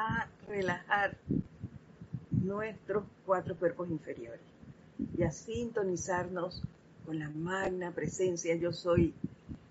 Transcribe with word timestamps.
a 0.00 0.26
relajar 0.48 1.18
nuestros 2.30 3.04
cuatro 3.26 3.54
cuerpos 3.56 3.90
inferiores 3.90 4.40
y 5.16 5.22
a 5.22 5.30
sintonizarnos 5.30 6.62
con 7.04 7.18
la 7.18 7.28
magna 7.28 7.90
presencia 7.90 8.54
yo 8.56 8.72
soy 8.72 9.12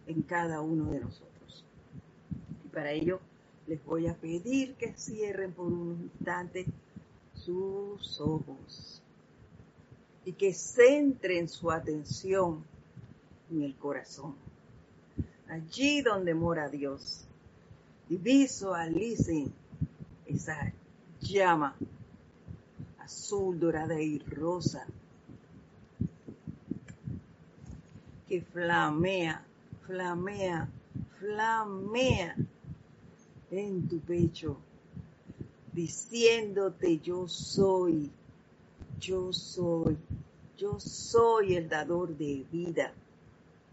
en 0.05 0.21
cada 0.21 0.61
uno 0.61 0.91
de 0.91 0.99
nosotros. 0.99 1.65
Y 2.63 2.67
para 2.67 2.91
ello 2.91 3.19
les 3.65 3.83
voy 3.85 4.07
a 4.07 4.13
pedir 4.13 4.75
que 4.75 4.93
cierren 4.93 5.51
por 5.51 5.65
un 5.65 6.11
instante 6.13 6.65
sus 7.33 8.21
ojos 8.21 9.01
y 10.25 10.33
que 10.33 10.53
centren 10.53 11.49
su 11.49 11.71
atención 11.71 12.63
en 13.49 13.63
el 13.63 13.75
corazón, 13.75 14.35
allí 15.47 16.03
donde 16.03 16.35
mora 16.35 16.69
Dios, 16.69 17.25
y 18.09 18.17
visualicen 18.17 19.51
esa 20.29 20.71
llama 21.21 21.75
azul, 22.99 23.59
dorada 23.59 23.99
y 23.99 24.19
rosa 24.19 24.85
que 28.27 28.41
flamea, 28.41 29.43
flamea, 29.87 30.69
flamea 31.17 32.35
en 33.49 33.87
tu 33.87 33.99
pecho, 33.99 34.57
diciéndote 35.73 36.99
yo 36.99 37.27
soy, 37.27 38.11
yo 38.99 39.33
soy, 39.33 39.97
yo 40.57 40.79
soy 40.79 41.55
el 41.55 41.67
dador 41.67 42.15
de 42.15 42.45
vida, 42.51 42.93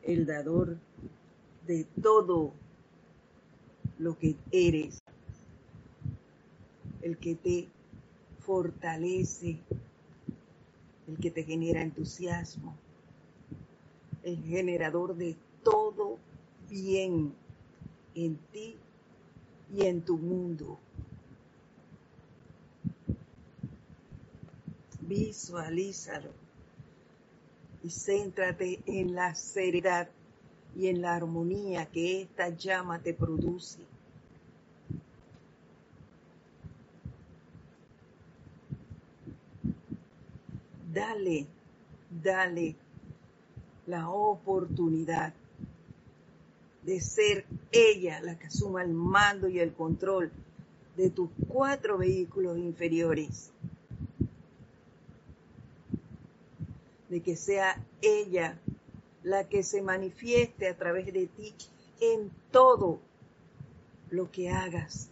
el 0.02 0.24
dador 0.24 0.78
de 1.66 1.84
todo 2.02 2.52
lo 3.98 4.16
que 4.18 4.36
eres, 4.50 5.02
el 7.06 7.18
que 7.18 7.36
te 7.36 7.68
fortalece, 8.40 9.60
el 11.06 11.18
que 11.20 11.30
te 11.30 11.44
genera 11.44 11.80
entusiasmo, 11.80 12.76
el 14.24 14.42
generador 14.42 15.14
de 15.14 15.36
todo 15.62 16.18
bien 16.68 17.32
en 18.16 18.36
ti 18.52 18.74
y 19.72 19.86
en 19.86 20.02
tu 20.02 20.18
mundo. 20.18 20.80
Visualízalo 25.02 26.30
y 27.84 27.90
céntrate 27.90 28.80
en 28.86 29.14
la 29.14 29.36
seriedad 29.36 30.08
y 30.74 30.88
en 30.88 31.02
la 31.02 31.14
armonía 31.14 31.86
que 31.86 32.22
esta 32.22 32.48
llama 32.48 32.98
te 33.00 33.14
produce. 33.14 33.85
Dale, 40.96 41.46
dale 42.08 42.74
la 43.86 44.08
oportunidad 44.08 45.34
de 46.84 47.02
ser 47.02 47.44
ella 47.70 48.22
la 48.22 48.38
que 48.38 48.46
asuma 48.46 48.82
el 48.82 48.94
mando 48.94 49.46
y 49.46 49.58
el 49.58 49.74
control 49.74 50.32
de 50.96 51.10
tus 51.10 51.28
cuatro 51.48 51.98
vehículos 51.98 52.56
inferiores. 52.56 53.50
De 57.10 57.20
que 57.20 57.36
sea 57.36 57.78
ella 58.00 58.58
la 59.22 59.46
que 59.50 59.64
se 59.64 59.82
manifieste 59.82 60.66
a 60.66 60.78
través 60.78 61.12
de 61.12 61.26
ti 61.26 61.54
en 62.00 62.30
todo 62.50 63.00
lo 64.08 64.30
que 64.30 64.48
hagas. 64.48 65.10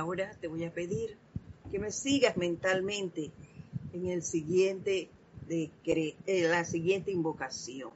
Ahora 0.00 0.36
te 0.40 0.48
voy 0.48 0.64
a 0.64 0.72
pedir 0.72 1.16
que 1.70 1.78
me 1.78 1.92
sigas 1.92 2.36
mentalmente 2.36 3.30
en 3.92 4.22
siguiente 4.22 5.08
en 5.50 6.50
la 6.50 6.64
siguiente 6.64 7.10
invocación. 7.10 7.90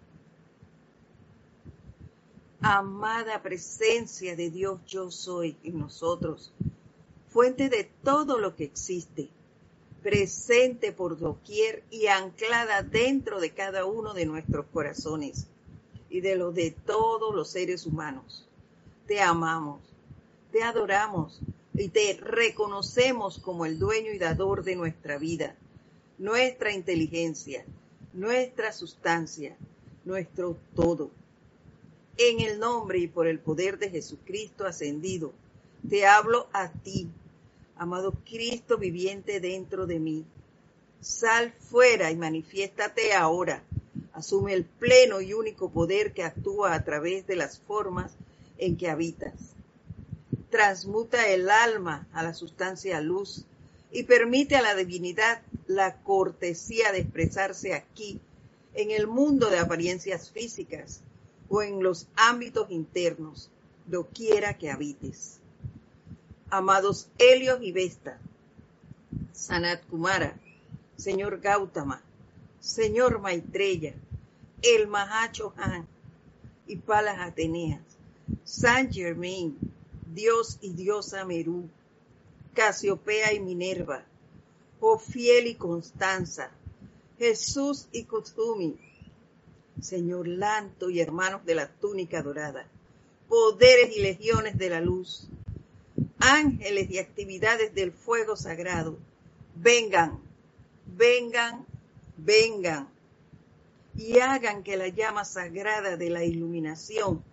Amada 2.60 3.42
presencia 3.42 4.34
de 4.34 4.50
Dios, 4.50 4.80
yo 4.86 5.10
soy 5.10 5.56
en 5.62 5.78
nosotros, 5.78 6.52
fuente 7.28 7.68
de 7.68 7.84
todo 8.02 8.38
lo 8.38 8.56
que 8.56 8.64
existe, 8.64 9.28
presente 10.02 10.90
por 10.90 11.18
doquier 11.18 11.84
y 11.90 12.06
anclada 12.06 12.82
dentro 12.82 13.38
de 13.38 13.50
cada 13.50 13.84
uno 13.84 14.14
de 14.14 14.26
nuestros 14.26 14.66
corazones 14.72 15.46
y 16.08 16.20
de 16.20 16.36
los 16.36 16.54
de 16.54 16.70
todos 16.70 17.34
los 17.34 17.50
seres 17.50 17.86
humanos. 17.86 18.46
Te 19.06 19.20
amamos, 19.20 19.80
te 20.50 20.62
adoramos, 20.62 21.40
y 21.74 21.88
te 21.88 22.16
reconocemos 22.20 23.38
como 23.38 23.66
el 23.66 23.78
dueño 23.78 24.12
y 24.12 24.18
dador 24.18 24.62
de 24.62 24.76
nuestra 24.76 25.18
vida, 25.18 25.56
nuestra 26.18 26.72
inteligencia, 26.72 27.64
nuestra 28.12 28.72
sustancia, 28.72 29.56
nuestro 30.04 30.56
todo. 30.76 31.10
En 32.16 32.40
el 32.40 32.60
nombre 32.60 33.00
y 33.00 33.08
por 33.08 33.26
el 33.26 33.40
poder 33.40 33.78
de 33.78 33.90
Jesucristo 33.90 34.66
ascendido, 34.66 35.32
te 35.88 36.06
hablo 36.06 36.46
a 36.52 36.70
ti, 36.70 37.08
amado 37.76 38.14
Cristo 38.24 38.78
viviente 38.78 39.40
dentro 39.40 39.86
de 39.86 39.98
mí. 39.98 40.24
Sal 41.00 41.52
fuera 41.58 42.12
y 42.12 42.16
manifiéstate 42.16 43.14
ahora. 43.14 43.64
Asume 44.12 44.54
el 44.54 44.64
pleno 44.64 45.20
y 45.20 45.34
único 45.34 45.70
poder 45.70 46.12
que 46.12 46.22
actúa 46.22 46.72
a 46.72 46.84
través 46.84 47.26
de 47.26 47.34
las 47.34 47.58
formas 47.58 48.12
en 48.58 48.76
que 48.76 48.88
habitas 48.88 49.53
transmuta 50.54 51.26
el 51.26 51.50
alma 51.50 52.06
a 52.12 52.22
la 52.22 52.32
sustancia 52.32 53.00
luz 53.00 53.44
y 53.90 54.04
permite 54.04 54.54
a 54.54 54.62
la 54.62 54.76
divinidad 54.76 55.42
la 55.66 55.96
cortesía 55.96 56.92
de 56.92 57.00
expresarse 57.00 57.74
aquí, 57.74 58.20
en 58.74 58.92
el 58.92 59.08
mundo 59.08 59.50
de 59.50 59.58
apariencias 59.58 60.30
físicas 60.30 61.00
o 61.48 61.60
en 61.62 61.82
los 61.82 62.06
ámbitos 62.14 62.70
internos, 62.70 63.50
doquiera 63.86 64.56
que 64.56 64.70
habites. 64.70 65.40
Amados 66.50 67.08
Helios 67.18 67.58
y 67.60 67.72
Vesta, 67.72 68.20
Sanat 69.32 69.84
Kumara, 69.86 70.38
Señor 70.96 71.40
Gautama, 71.40 72.00
Señor 72.60 73.18
Maitreya, 73.18 73.94
el 74.62 74.86
Mahacho 74.86 75.52
Han 75.56 75.84
y 76.68 76.76
Palas 76.76 77.18
Ateneas, 77.18 77.82
San 78.44 78.92
Germain, 78.92 79.58
Dios 80.14 80.58
y 80.60 80.72
diosa 80.74 81.24
Merú, 81.24 81.68
Casiopea 82.54 83.32
y 83.32 83.40
Minerva, 83.40 84.04
Ofiel 84.78 85.48
y 85.48 85.56
Constanza, 85.56 86.52
Jesús 87.18 87.88
y 87.90 88.04
Kuzumi, 88.04 88.76
Señor 89.80 90.28
Lanto 90.28 90.88
y 90.88 91.00
hermanos 91.00 91.44
de 91.44 91.56
la 91.56 91.68
túnica 91.68 92.22
dorada, 92.22 92.68
poderes 93.28 93.96
y 93.96 94.02
legiones 94.02 94.56
de 94.56 94.70
la 94.70 94.80
luz, 94.80 95.26
ángeles 96.20 96.88
y 96.90 96.98
actividades 96.98 97.74
del 97.74 97.90
fuego 97.90 98.36
sagrado, 98.36 98.96
vengan, 99.56 100.20
vengan, 100.96 101.66
vengan 102.16 102.88
y 103.96 104.20
hagan 104.20 104.62
que 104.62 104.76
la 104.76 104.86
llama 104.86 105.24
sagrada 105.24 105.96
de 105.96 106.10
la 106.10 106.22
iluminación 106.24 107.24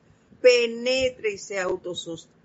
penetre 0.42 1.34
y 1.34 1.38
se 1.38 1.60
autosostenga 1.60 2.41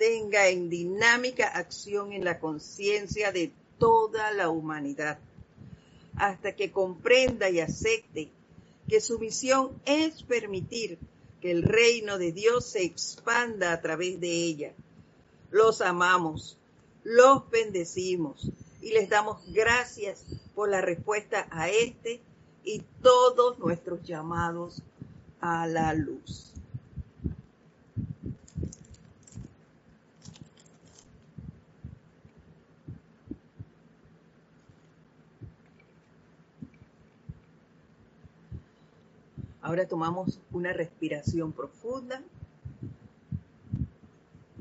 tenga 0.00 0.48
en 0.48 0.70
dinámica 0.70 1.46
acción 1.46 2.14
en 2.14 2.24
la 2.24 2.40
conciencia 2.40 3.32
de 3.32 3.52
toda 3.78 4.32
la 4.32 4.48
humanidad, 4.48 5.18
hasta 6.16 6.56
que 6.56 6.72
comprenda 6.72 7.50
y 7.50 7.60
acepte 7.60 8.30
que 8.88 9.02
su 9.02 9.18
misión 9.18 9.78
es 9.84 10.22
permitir 10.22 10.98
que 11.42 11.50
el 11.50 11.64
reino 11.64 12.16
de 12.16 12.32
Dios 12.32 12.64
se 12.64 12.82
expanda 12.82 13.74
a 13.74 13.82
través 13.82 14.18
de 14.20 14.30
ella. 14.30 14.72
Los 15.50 15.82
amamos, 15.82 16.56
los 17.04 17.50
bendecimos 17.50 18.50
y 18.80 18.92
les 18.92 19.10
damos 19.10 19.42
gracias 19.52 20.24
por 20.54 20.70
la 20.70 20.80
respuesta 20.80 21.46
a 21.50 21.68
este 21.68 22.22
y 22.64 22.82
todos 23.02 23.58
nuestros 23.58 24.02
llamados 24.02 24.82
a 25.42 25.66
la 25.66 25.92
luz. 25.92 26.49
Ahora 39.62 39.86
tomamos 39.86 40.40
una 40.52 40.72
respiración 40.72 41.52
profunda 41.52 42.22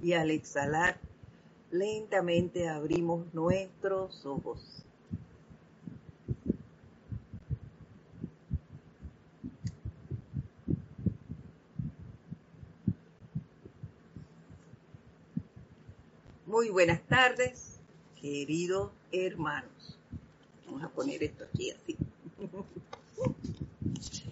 y 0.01 0.13
al 0.13 0.30
exhalar 0.30 0.98
lentamente 1.72 2.68
abrimos 2.68 3.34
nuestros 3.34 4.25
ojos. 4.25 4.84
Muy 16.46 16.69
buenas 16.69 17.01
tardes, 17.04 17.80
queridos 18.19 18.92
hermanos. 19.12 19.98
Vamos 20.66 20.84
a 20.84 20.90
poner 20.90 21.24
esto 21.24 21.46
aquí 21.46 21.72
así. 21.72 21.96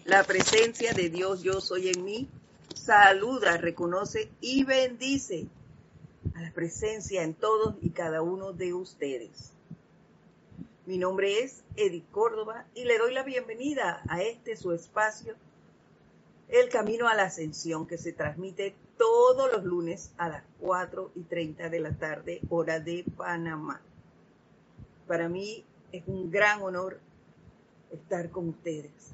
La 0.07 0.24
presencia 0.24 0.94
de 0.94 1.09
Dios, 1.09 1.44
yo 1.44 1.59
soy 1.59 1.89
en 1.89 2.06
mí, 2.06 2.30
saluda, 2.74 3.57
reconoce 3.57 4.31
y 4.39 4.63
bendice 4.63 5.48
a 6.33 6.44
la 6.44 6.54
presencia 6.54 7.24
en 7.24 7.33
todos 7.33 7.75
y 7.81 7.89
cada 7.89 8.21
uno 8.21 8.54
de 8.54 8.74
ustedes. 8.74 9.51
Mi 10.86 10.98
nombre 10.98 11.44
es 11.44 11.62
Edith 11.75 12.09
Córdoba 12.09 12.65
y 12.74 12.86
le 12.86 12.98
doy 12.98 13.13
la 13.13 13.24
bienvenida 13.24 14.01
a 14.07 14.21
este 14.21 14.56
su 14.56 14.71
espacio, 14.71 15.36
El 16.48 16.69
Camino 16.69 17.09
a 17.09 17.13
la 17.13 17.24
Ascensión, 17.24 17.86
que 17.86 17.98
se 17.98 18.13
transmite 18.13 18.75
todos 18.98 19.51
los 19.51 19.65
lunes 19.65 20.12
a 20.18 20.30
las 20.30 20.44
4 20.62 21.12
y 21.15 21.24
30 21.24 21.68
de 21.68 21.80
la 21.81 21.92
tarde, 21.92 22.39
hora 22.50 22.80
de 22.80 23.04
Panamá. 23.18 23.81
Para 25.06 25.27
mí 25.27 25.65
es 25.92 26.04
un 26.07 26.31
gran 26.31 26.62
honor 26.62 26.98
estar 27.92 28.30
con 28.30 28.48
ustedes. 28.48 29.12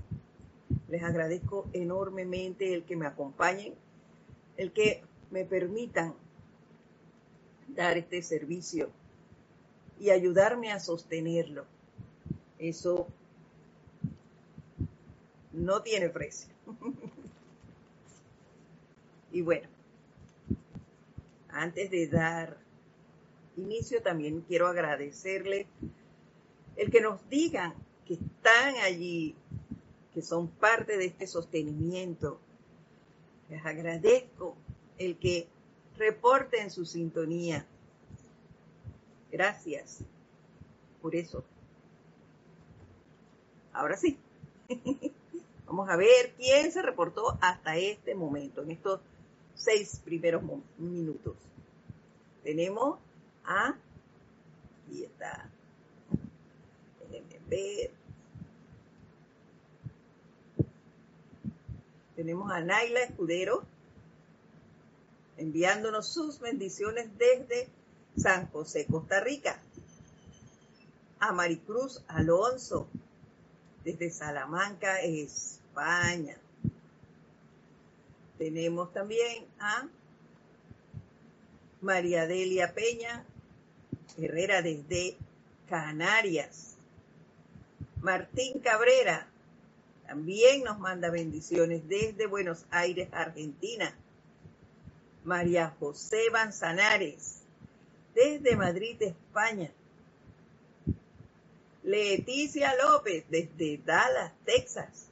Les 0.94 1.02
agradezco 1.02 1.68
enormemente 1.74 2.72
el 2.72 2.84
que 2.84 2.96
me 2.96 3.08
acompañen, 3.08 3.74
el 4.58 4.72
que 4.72 5.02
me 5.32 5.44
permitan 5.44 6.14
dar 7.68 7.98
este 7.98 8.22
servicio 8.22 8.92
y 10.00 10.12
ayudarme 10.12 10.72
a 10.72 10.80
sostenerlo. 10.80 11.66
Eso 12.60 13.08
no 15.52 15.82
tiene 15.82 16.10
precio. 16.10 16.54
y 19.32 19.42
bueno, 19.42 19.68
antes 21.50 21.90
de 21.90 22.08
dar 22.08 22.60
inicio, 23.58 24.04
también 24.04 24.42
quiero 24.42 24.68
agradecerle 24.68 25.66
el 26.76 26.92
que 26.92 27.02
nos 27.02 27.28
digan 27.30 27.74
que 28.06 28.14
están 28.14 28.76
allí, 28.84 29.36
que 30.14 30.22
son 30.22 30.48
parte 30.48 30.98
de 30.98 31.06
este 31.06 31.28
sostenimiento. 31.28 32.40
Les 33.50 33.66
agradezco 33.66 34.56
el 34.98 35.18
que 35.18 35.48
reporten 35.98 36.72
su 36.72 36.86
sintonía. 36.86 37.66
Gracias 39.32 40.04
por 41.02 41.16
eso. 41.16 41.44
Ahora 43.74 43.98
sí. 43.98 44.18
Vamos 45.66 45.90
a 45.90 45.96
ver 45.96 46.34
quién 46.38 46.72
se 46.72 46.82
reportó 46.82 47.38
hasta 47.42 47.78
este 47.78 48.14
momento, 48.14 48.62
en 48.62 48.72
estos 48.72 49.02
seis 49.56 50.00
primeros 50.04 50.44
minutos. 50.78 51.36
Tenemos 52.44 53.00
a... 53.44 53.76
y 54.92 55.04
está. 55.04 55.50
Déjenme 57.00 57.40
ver. 57.48 58.03
Tenemos 62.16 62.52
a 62.52 62.62
Naila 62.62 63.02
Escudero 63.02 63.64
enviándonos 65.38 66.08
sus 66.08 66.40
bendiciones 66.40 67.10
desde 67.18 67.68
San 68.16 68.48
José, 68.52 68.86
Costa 68.86 69.20
Rica. 69.20 69.60
A 71.20 71.32
Maricruz 71.32 72.04
Alonso, 72.08 72.88
desde 73.84 74.12
Salamanca, 74.12 75.02
España. 75.02 76.38
Tenemos 78.38 78.94
también 78.94 79.46
a 79.60 79.88
María 81.82 82.28
Delia 82.28 82.74
Peña 82.74 83.26
Herrera 84.18 84.62
desde 84.62 85.18
Canarias. 85.68 86.76
Mantín 88.02 88.60
Cabrera 88.60 89.33
también 90.06 90.64
nos 90.64 90.80
manda 90.80 91.10
bendiciones 91.10 91.88
desde 91.88 92.28
Buenos 92.28 92.66
Aires, 92.72 93.10
Argentina. 93.12 93.96
María 95.24 95.74
José 95.80 96.30
Manzanares 96.32 97.42
desde 98.14 98.56
Madrid, 98.56 99.02
España. 99.02 99.72
Leticia 101.84 102.74
López 102.76 103.26
desde 103.30 103.78
Dallas, 103.86 104.34
Texas. 104.46 105.08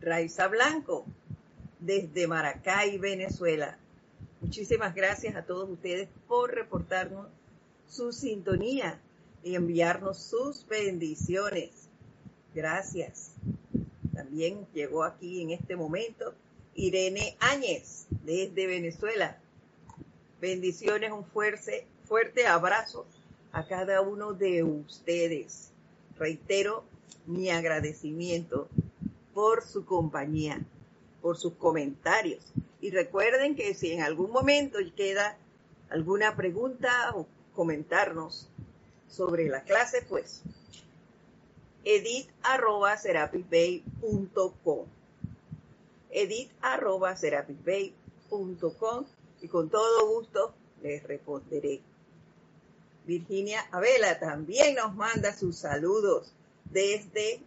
Raiza 0.00 0.46
Blanco 0.48 1.04
desde 1.80 2.26
Maracay, 2.26 2.98
Venezuela. 2.98 3.76
Muchísimas 4.40 4.94
gracias 4.94 5.34
a 5.34 5.42
todos 5.42 5.68
ustedes 5.68 6.08
por 6.28 6.54
reportarnos 6.54 7.26
su 7.88 8.12
sintonía 8.12 9.00
y 9.42 9.54
enviarnos 9.54 10.18
sus 10.18 10.66
bendiciones. 10.66 11.70
Gracias. 12.54 13.32
También 14.14 14.66
llegó 14.74 15.04
aquí 15.04 15.42
en 15.42 15.50
este 15.50 15.76
momento 15.76 16.34
Irene 16.74 17.36
Áñez 17.40 18.06
desde 18.24 18.66
Venezuela. 18.66 19.38
Bendiciones, 20.40 21.12
un 21.12 21.24
fuerte, 21.24 21.86
fuerte 22.04 22.46
abrazo 22.46 23.06
a 23.52 23.66
cada 23.66 24.00
uno 24.00 24.32
de 24.32 24.62
ustedes. 24.62 25.70
Reitero 26.18 26.84
mi 27.26 27.50
agradecimiento 27.50 28.68
por 29.34 29.62
su 29.62 29.84
compañía, 29.84 30.60
por 31.22 31.36
sus 31.36 31.54
comentarios. 31.54 32.44
Y 32.80 32.90
recuerden 32.90 33.54
que 33.54 33.74
si 33.74 33.92
en 33.92 34.02
algún 34.02 34.30
momento 34.30 34.78
queda 34.96 35.36
alguna 35.90 36.36
pregunta 36.36 37.12
o 37.14 37.26
comentarnos 37.54 38.48
sobre 39.08 39.48
la 39.48 39.62
clase, 39.62 40.02
pues 40.08 40.42
edit.com 41.84 42.18
edit.com 46.10 46.84
y 49.40 49.48
con 49.48 49.68
todo 49.68 50.08
gusto 50.08 50.54
les 50.82 51.02
responderé. 51.04 51.80
Virginia 53.06 53.66
Abela 53.70 54.18
también 54.18 54.74
nos 54.74 54.94
manda 54.94 55.34
sus 55.34 55.56
saludos 55.56 56.32
desde, 56.66 57.40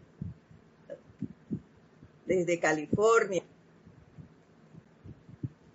desde 2.25 2.59
California. 2.59 3.43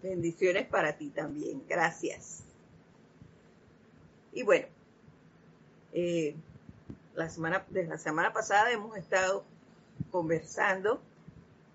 Bendiciones 0.03 0.67
para 0.67 0.97
ti 0.97 1.11
también. 1.11 1.63
Gracias. 1.69 2.41
Y 4.33 4.43
bueno, 4.43 4.67
eh, 5.99 6.35
la 7.15 7.31
semana, 7.31 7.65
desde 7.71 7.89
la 7.89 7.97
semana 7.97 8.31
pasada 8.31 8.71
hemos 8.71 8.99
estado 8.99 9.45
conversando 10.11 11.01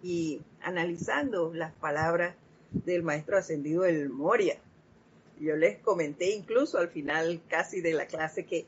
y 0.03 0.43
analizando 0.61 1.51
las 1.55 1.73
palabras 1.73 2.35
del 2.69 3.01
maestro 3.01 3.39
ascendido 3.39 3.81
del 3.81 4.09
Moria. 4.09 4.59
Yo 5.39 5.55
les 5.55 5.79
comenté 5.79 6.35
incluso 6.35 6.77
al 6.77 6.89
final 6.89 7.41
casi 7.49 7.81
de 7.81 7.93
la 7.93 8.05
clase 8.05 8.45
que 8.45 8.67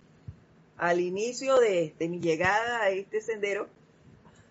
al 0.75 0.99
inicio 0.99 1.59
de, 1.59 1.93
mi 1.99 2.19
llegada 2.19 2.81
a 2.81 2.89
este 2.89 3.21
sendero, 3.21 3.67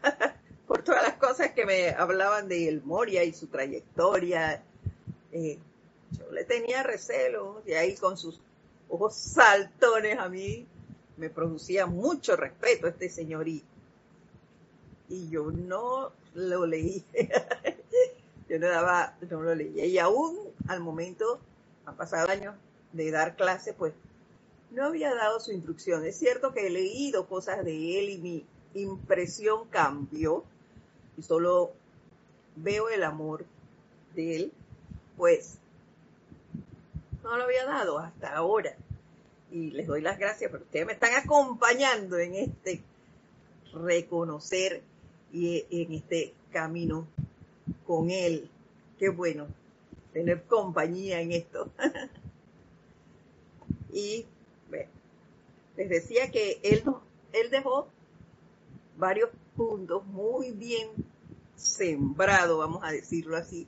por 0.69 0.85
todas 0.85 1.03
las 1.03 1.15
cosas 1.15 1.51
que 1.51 1.67
me 1.67 1.91
hablaban 1.91 2.47
de 2.47 2.69
el 2.69 2.81
Moria 2.85 3.25
y 3.25 3.33
su 3.33 3.49
trayectoria, 3.49 4.63
eh, 5.33 5.59
yo 6.13 6.31
le 6.31 6.45
tenía 6.45 6.85
recelo 6.85 7.61
y 7.67 7.73
ahí 7.73 7.97
con 7.97 8.17
sus 8.17 8.41
ojos 8.89 9.17
saltones 9.17 10.17
a 10.17 10.29
mí 10.29 10.69
me 11.17 11.31
producía 11.31 11.87
mucho 11.87 12.37
respeto 12.37 12.87
este 12.87 13.09
señor 13.09 13.49
y 13.49 13.63
yo 15.29 15.51
no 15.51 16.13
lo 16.35 16.67
leí. 16.67 17.05
Yo 18.49 18.59
no 18.59 18.69
daba, 18.69 19.17
no 19.31 19.41
lo 19.41 19.55
leía. 19.55 19.87
Y 19.87 19.99
aún 19.99 20.37
al 20.69 20.81
momento, 20.81 21.39
han 21.87 21.97
pasado 21.97 22.31
años 22.31 22.55
de 22.93 23.11
dar 23.11 23.35
clase, 23.35 23.73
pues 23.73 23.95
no 24.71 24.85
había 24.85 25.15
dado 25.15 25.41
su 25.41 25.53
instrucción. 25.53 26.05
Es 26.05 26.19
cierto 26.19 26.53
que 26.53 26.67
he 26.67 26.71
leído 26.71 27.27
cosas 27.27 27.65
de 27.65 27.99
él 27.99 28.11
y 28.11 28.19
mi 28.19 28.45
impresión 28.75 29.69
cambió 29.69 30.45
y 31.17 31.23
solo 31.23 31.73
veo 32.57 32.91
el 32.91 33.05
amor 33.05 33.47
de 34.15 34.37
él, 34.37 34.53
pues 35.17 35.57
no 37.23 37.37
lo 37.37 37.45
había 37.45 37.65
dado 37.65 37.99
hasta 37.99 38.37
ahora. 38.37 38.77
Y 39.53 39.71
les 39.71 39.87
doy 39.87 40.01
las 40.01 40.19
gracias 40.19 40.51
porque 40.51 40.65
ustedes 40.65 40.87
me 40.87 40.95
están 40.95 41.15
acompañando 41.15 42.19
en 42.19 42.35
este 42.35 42.83
reconocer 43.75 44.83
y 45.33 45.65
en 45.71 45.93
este 45.93 46.33
camino 46.51 47.07
con 47.87 48.11
Él. 48.11 48.51
Qué 48.99 49.11
bueno 49.11 49.47
tener 50.13 50.45
compañía 50.45 51.21
en 51.21 51.33
esto. 51.33 51.71
y 53.93 54.27
bueno, 54.69 54.91
les 55.77 55.89
decía 55.89 56.31
que 56.31 56.61
él, 56.63 56.85
él 57.33 57.51
dejó 57.51 57.89
varios 58.97 59.31
puntos 59.57 60.05
muy 60.07 60.53
bien 60.53 60.89
sembrados, 61.57 62.59
vamos 62.59 62.83
a 62.85 62.93
decirlo 62.93 63.37
así, 63.37 63.67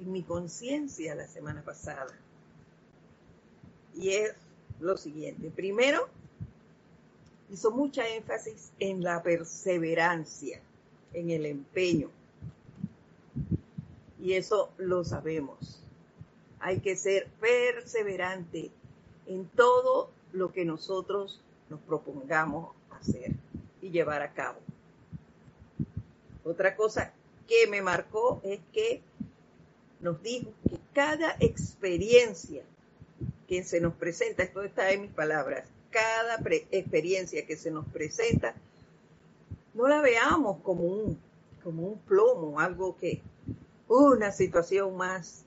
en 0.00 0.12
mi 0.12 0.22
conciencia 0.22 1.14
la 1.14 1.26
semana 1.26 1.62
pasada. 1.62 2.14
Y 3.94 4.10
es 4.10 4.34
lo 4.80 4.96
siguiente. 4.96 5.50
Primero, 5.50 6.08
hizo 7.50 7.70
mucha 7.70 8.08
énfasis 8.08 8.72
en 8.78 9.02
la 9.02 9.22
perseverancia, 9.22 10.60
en 11.12 11.30
el 11.30 11.46
empeño. 11.46 12.10
Y 14.20 14.32
eso 14.34 14.70
lo 14.78 15.04
sabemos. 15.04 15.80
Hay 16.60 16.80
que 16.80 16.96
ser 16.96 17.28
perseverante 17.40 18.70
en 19.26 19.46
todo 19.48 20.10
lo 20.32 20.52
que 20.52 20.64
nosotros 20.64 21.40
nos 21.68 21.80
propongamos 21.80 22.74
hacer 22.90 23.32
y 23.82 23.90
llevar 23.90 24.22
a 24.22 24.32
cabo. 24.32 24.58
Otra 26.44 26.76
cosa 26.76 27.12
que 27.46 27.66
me 27.66 27.82
marcó 27.82 28.40
es 28.44 28.60
que 28.72 29.02
nos 30.00 30.22
dijo 30.22 30.52
que 30.68 30.78
cada 30.92 31.36
experiencia 31.40 32.64
que 33.46 33.62
se 33.62 33.80
nos 33.80 33.94
presenta, 33.94 34.42
esto 34.42 34.62
está 34.62 34.90
en 34.90 35.02
mis 35.02 35.10
palabras, 35.10 35.68
cada 35.90 36.40
experiencia 36.70 37.46
que 37.46 37.56
se 37.56 37.70
nos 37.70 37.86
presenta, 37.86 38.54
no 39.74 39.88
la 39.88 40.00
veamos 40.00 40.58
como 40.62 40.84
un, 40.84 41.18
como 41.62 41.86
un 41.86 41.98
plomo, 41.98 42.60
algo 42.60 42.96
que, 42.96 43.22
una 43.88 44.32
situación 44.32 44.96
más. 44.96 45.44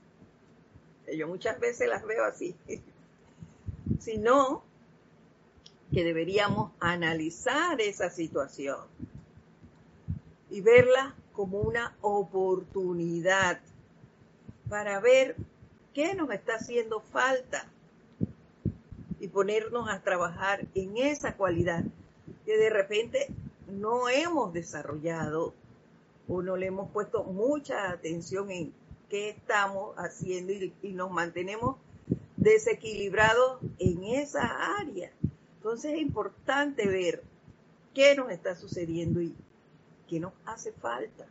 Yo 1.13 1.27
muchas 1.27 1.59
veces 1.59 1.89
las 1.89 2.05
veo 2.05 2.23
así, 2.25 2.55
sino 3.99 4.63
que 5.91 6.03
deberíamos 6.03 6.71
analizar 6.79 7.79
esa 7.81 8.09
situación 8.09 8.79
y 10.49 10.61
verla 10.61 11.15
como 11.33 11.59
una 11.59 11.95
oportunidad 12.01 13.59
para 14.69 14.99
ver 14.99 15.35
qué 15.93 16.13
nos 16.13 16.29
está 16.31 16.55
haciendo 16.55 16.99
falta 16.99 17.69
y 19.27 19.29
ponernos 19.29 19.89
a 19.89 20.01
trabajar 20.03 20.65
en 20.73 20.95
esa 20.95 21.35
cualidad 21.35 21.83
que 22.45 22.57
de 22.57 22.69
repente 22.69 23.27
no 23.67 24.07
hemos 24.07 24.53
desarrollado 24.53 25.53
o 26.29 26.41
no 26.41 26.55
le 26.55 26.67
hemos 26.67 26.89
puesto 26.91 27.25
mucha 27.25 27.89
atención 27.89 28.49
en 28.51 28.73
qué 29.09 29.31
estamos 29.31 29.93
haciendo 29.97 30.53
y, 30.53 30.93
nos 30.93 31.11
mantenemos 31.11 31.75
desequilibrados 32.37 33.59
en 33.79 34.05
esa 34.05 34.77
área. 34.79 35.11
Entonces 35.57 35.95
es 35.95 35.99
importante 35.99 36.87
ver 36.87 37.21
qué 37.93 38.15
nos 38.15 38.31
está 38.31 38.55
sucediendo 38.55 39.19
y 39.19 39.35
qué 40.07 40.21
nos 40.21 40.31
hace 40.45 40.71
falta 40.71 41.25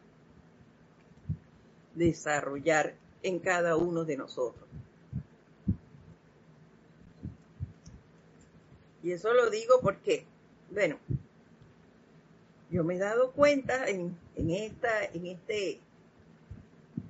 desarrollar 1.94 2.94
en 3.22 3.38
cada 3.38 3.78
uno 3.78 4.04
de 4.04 4.18
nosotros. 4.18 4.68
Y 9.06 9.12
eso 9.12 9.32
lo 9.34 9.50
digo 9.50 9.78
porque, 9.80 10.26
bueno, 10.68 10.98
yo 12.72 12.82
me 12.82 12.96
he 12.96 12.98
dado 12.98 13.30
cuenta 13.30 13.86
en, 13.88 14.18
esta, 14.34 15.04
en, 15.04 15.26
este, 15.26 15.78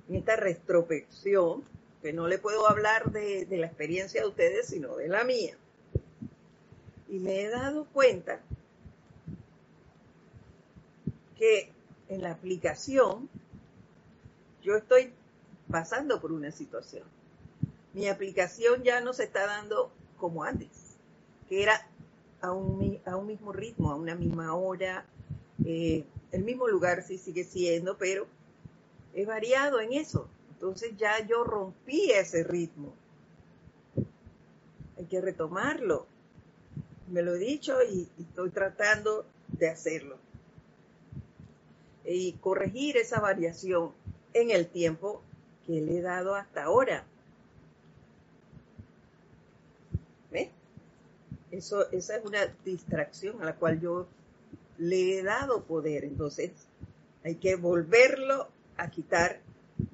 en 0.07 0.15
esta 0.15 0.35
retrospección, 0.35 1.63
que 2.03 2.13
no 2.13 2.27
le 2.27 2.37
puedo 2.37 2.69
hablar 2.69 3.11
de, 3.11 3.45
de 3.45 3.57
la 3.57 3.65
experiencia 3.65 4.21
de 4.21 4.27
ustedes, 4.27 4.67
sino 4.67 4.95
de 4.95 5.07
la 5.07 5.23
mía. 5.23 5.57
Y 7.09 7.17
me 7.17 7.41
he 7.41 7.49
dado 7.49 7.85
cuenta 7.85 8.41
que 11.35 11.73
en 12.09 12.21
la 12.21 12.29
aplicación 12.29 13.27
yo 14.61 14.75
estoy 14.75 15.11
pasando 15.71 16.21
por 16.21 16.31
una 16.31 16.51
situación. 16.51 17.07
Mi 17.93 18.07
aplicación 18.07 18.83
ya 18.83 19.01
no 19.01 19.13
se 19.13 19.23
está 19.23 19.47
dando 19.47 19.91
como 20.19 20.43
antes, 20.43 20.76
que 21.47 21.63
era 21.63 21.87
a 22.41 22.51
un, 22.51 22.79
mismo 23.25 23.51
ritmo, 23.51 23.91
a 23.91 23.95
una 23.95 24.15
misma 24.15 24.53
hora, 24.53 25.05
eh, 25.65 26.05
el 26.31 26.43
mismo 26.43 26.67
lugar 26.67 27.03
sí 27.03 27.17
sigue 27.17 27.43
siendo, 27.43 27.97
pero 27.97 28.27
he 29.13 29.25
variado 29.25 29.79
en 29.79 29.93
eso. 29.93 30.27
Entonces 30.51 30.97
ya 30.97 31.25
yo 31.25 31.43
rompí 31.43 32.11
ese 32.11 32.43
ritmo. 32.43 32.93
Hay 34.97 35.05
que 35.05 35.21
retomarlo. 35.21 36.07
Me 37.11 37.21
lo 37.21 37.35
he 37.35 37.39
dicho 37.39 37.77
y 37.83 38.07
estoy 38.19 38.49
tratando 38.49 39.25
de 39.47 39.69
hacerlo. 39.69 40.17
Y 42.05 42.33
corregir 42.33 42.97
esa 42.97 43.19
variación 43.19 43.91
en 44.33 44.51
el 44.51 44.67
tiempo 44.67 45.21
que 45.65 45.81
le 45.81 45.99
he 45.99 46.01
dado 46.01 46.35
hasta 46.35 46.63
ahora. 46.63 47.03
¿Ves? 50.31 50.49
Eso, 51.51 51.89
esa 51.91 52.17
es 52.17 52.25
una 52.25 52.45
distracción 52.65 53.41
a 53.41 53.45
la 53.45 53.55
cual 53.55 53.79
yo 53.79 54.07
le 54.77 55.19
he 55.19 55.23
dado 55.23 55.63
poder. 55.63 56.03
Entonces, 56.03 56.51
hay 57.23 57.35
que 57.35 57.55
volverlo 57.55 58.47
a 58.77 58.89
quitar, 58.89 59.39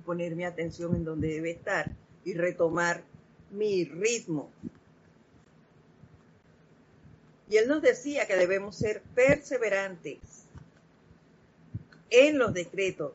poner 0.05 0.35
mi 0.35 0.45
atención 0.45 0.95
en 0.95 1.05
donde 1.05 1.27
debe 1.27 1.51
estar 1.51 1.91
y 2.25 2.33
retomar 2.33 3.03
mi 3.51 3.85
ritmo. 3.85 4.49
Y 7.49 7.57
él 7.57 7.67
nos 7.67 7.81
decía 7.81 8.25
que 8.25 8.35
debemos 8.35 8.75
ser 8.75 9.01
perseverantes 9.13 10.19
en 12.09 12.39
los 12.39 12.53
decretos 12.53 13.11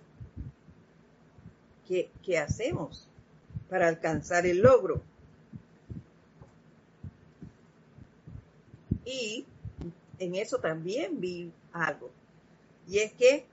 ¿qué, 2.23 2.39
hacemos 2.39 3.07
para 3.69 3.89
alcanzar 3.89 4.47
el 4.47 4.61
logro? 4.61 5.01
Y 9.09 9.47
en 10.19 10.35
eso 10.35 10.59
también 10.59 11.19
vi 11.19 11.51
algo. 11.73 12.11
Y 12.87 12.99
es 12.99 13.13
que, 13.15 13.47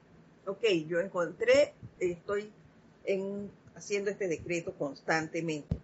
ok, 0.45 0.65
yo 0.85 1.00
encontré, 1.00 1.74
estoy 1.97 2.51
en, 3.05 3.50
haciendo 3.74 4.12
este 4.12 4.27
decreto 4.27 4.74
constantemente. 4.74 5.77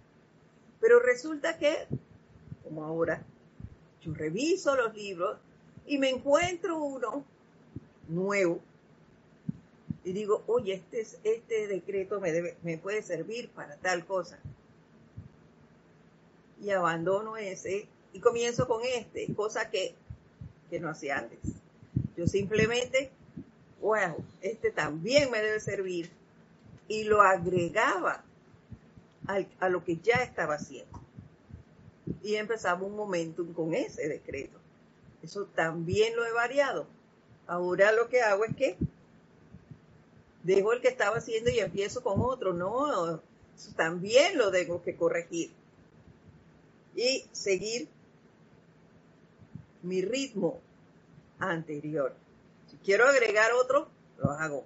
Pero 0.81 0.99
resulta 0.99 1.57
que, 1.57 1.87
como 2.65 2.83
ahora, 2.83 3.23
yo 4.01 4.13
reviso 4.13 4.75
los 4.75 4.93
libros 4.93 5.39
y 5.85 5.97
me 5.97 6.09
encuentro 6.09 6.77
uno 6.77 7.23
nuevo 8.09 8.59
y 10.03 10.11
digo, 10.11 10.43
oye, 10.47 10.73
este, 10.73 11.07
este 11.23 11.67
decreto 11.67 12.19
me, 12.19 12.57
me 12.61 12.77
puede 12.77 13.03
servir 13.03 13.49
para 13.51 13.77
tal 13.77 14.05
cosa. 14.05 14.37
Y 16.61 16.71
abandono 16.71 17.37
ese 17.37 17.87
y 18.13 18.19
comienzo 18.19 18.67
con 18.67 18.81
este, 18.83 19.33
cosa 19.33 19.69
que, 19.69 19.95
que 20.69 20.79
no 20.79 20.89
hacía 20.89 21.19
antes. 21.19 21.39
Yo 22.15 22.27
simplemente, 22.27 23.11
wow, 23.81 24.23
este 24.41 24.71
también 24.71 25.31
me 25.31 25.41
debe 25.41 25.59
servir. 25.59 26.09
Y 26.87 27.05
lo 27.05 27.21
agregaba 27.21 28.23
a 29.59 29.69
lo 29.69 29.83
que 29.85 29.97
ya 29.97 30.17
estaba 30.23 30.55
haciendo. 30.55 30.99
Y 32.21 32.35
empezaba 32.35 32.85
un 32.85 32.95
momentum 32.95 33.53
con 33.53 33.73
ese 33.73 34.09
decreto. 34.09 34.59
Eso 35.23 35.45
también 35.45 36.15
lo 36.15 36.25
he 36.25 36.31
variado. 36.33 36.87
Ahora 37.47 37.91
lo 37.91 38.09
que 38.09 38.21
hago 38.21 38.43
es 38.45 38.55
que 38.55 38.77
dejo 40.43 40.73
el 40.73 40.81
que 40.81 40.87
estaba 40.87 41.17
haciendo 41.17 41.49
y 41.49 41.59
empiezo 41.59 42.03
con 42.03 42.21
otro. 42.21 42.53
No, 42.53 43.21
también 43.75 44.37
lo 44.37 44.51
tengo 44.51 44.81
que 44.81 44.95
corregir. 44.95 45.51
Y 46.95 47.25
seguir 47.31 47.87
mi 49.83 50.01
ritmo 50.01 50.59
anterior. 51.39 52.15
Si 52.69 52.77
quiero 52.77 53.07
agregar 53.07 53.51
otro, 53.53 53.89
lo 54.17 54.31
hago. 54.31 54.65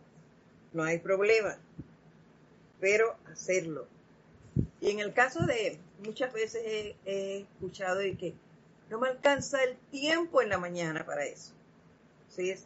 No 0.74 0.84
hay 0.84 1.00
problema. 1.00 1.58
Pero 2.80 3.16
hacerlo. 3.32 3.88
Y 4.82 4.92
en 4.92 5.00
el 5.00 5.14
caso 5.14 5.46
de, 5.46 5.80
muchas 6.04 6.34
veces 6.34 6.96
he, 7.06 7.38
escuchado 7.42 7.98
de 8.00 8.18
que 8.18 8.34
no 8.90 9.00
me 9.00 9.08
alcanza 9.08 9.64
el 9.64 9.78
tiempo 9.92 10.42
en 10.42 10.50
la 10.50 10.58
mañana 10.58 11.06
para 11.06 11.26
eso. 11.26 11.54
Si, 12.30 12.52
es, 12.52 12.66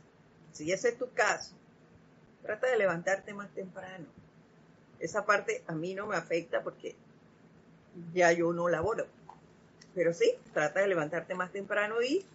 si 0.51 0.71
ese 0.71 0.89
es 0.89 0.97
tu 0.97 1.11
caso, 1.13 1.55
Trata 2.41 2.67
de 2.67 2.77
levantarte 2.77 3.33
más 3.33 3.49
temprano. 3.53 4.05
Esa 4.99 5.25
parte 5.25 5.63
a 5.67 5.73
mí 5.73 5.93
no 5.93 6.07
me 6.07 6.15
afecta 6.15 6.63
porque 6.63 6.95
ya 8.13 8.31
yo 8.31 8.53
no 8.53 8.69
laboro. 8.69 9.05
Pero 9.93 10.13
sí, 10.13 10.33
trata 10.53 10.81
de 10.81 10.87
levantarte 10.87 11.35
más 11.35 11.51
temprano 11.51 12.01
y 12.01 12.25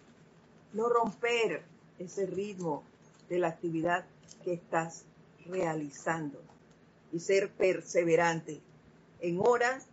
no 0.75 0.89
romper 0.89 1.63
ese 1.97 2.25
ritmo 2.25 2.83
de 3.29 3.39
la 3.39 3.47
actividad 3.47 4.05
que 4.43 4.53
estás 4.53 5.05
realizando 5.47 6.39
y 7.11 7.19
ser 7.19 7.49
perseverante 7.49 8.59
en 9.21 9.39
horas, 9.39 9.87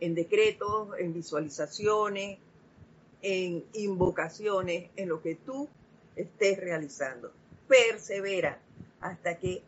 en 0.00 0.14
decretos, 0.14 0.90
en 0.98 1.14
visualizaciones, 1.14 2.38
en 3.22 3.64
invocaciones, 3.72 4.90
en 4.96 5.08
lo 5.08 5.22
que 5.22 5.36
tú 5.36 5.68
estés 6.16 6.58
realizando 6.58 7.32
persevera 7.66 8.60
hasta 9.00 9.38
que 9.38 9.62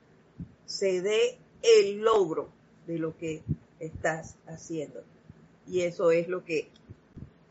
se 0.67 1.01
dé 1.01 1.39
el 1.63 1.99
logro 1.99 2.49
de 2.87 2.99
lo 2.99 3.17
que 3.17 3.43
estás 3.81 4.37
haciendo. 4.47 5.03
Y 5.67 5.83
eso 5.83 6.11
es 6.11 6.29
lo 6.29 6.45
que 6.45 6.69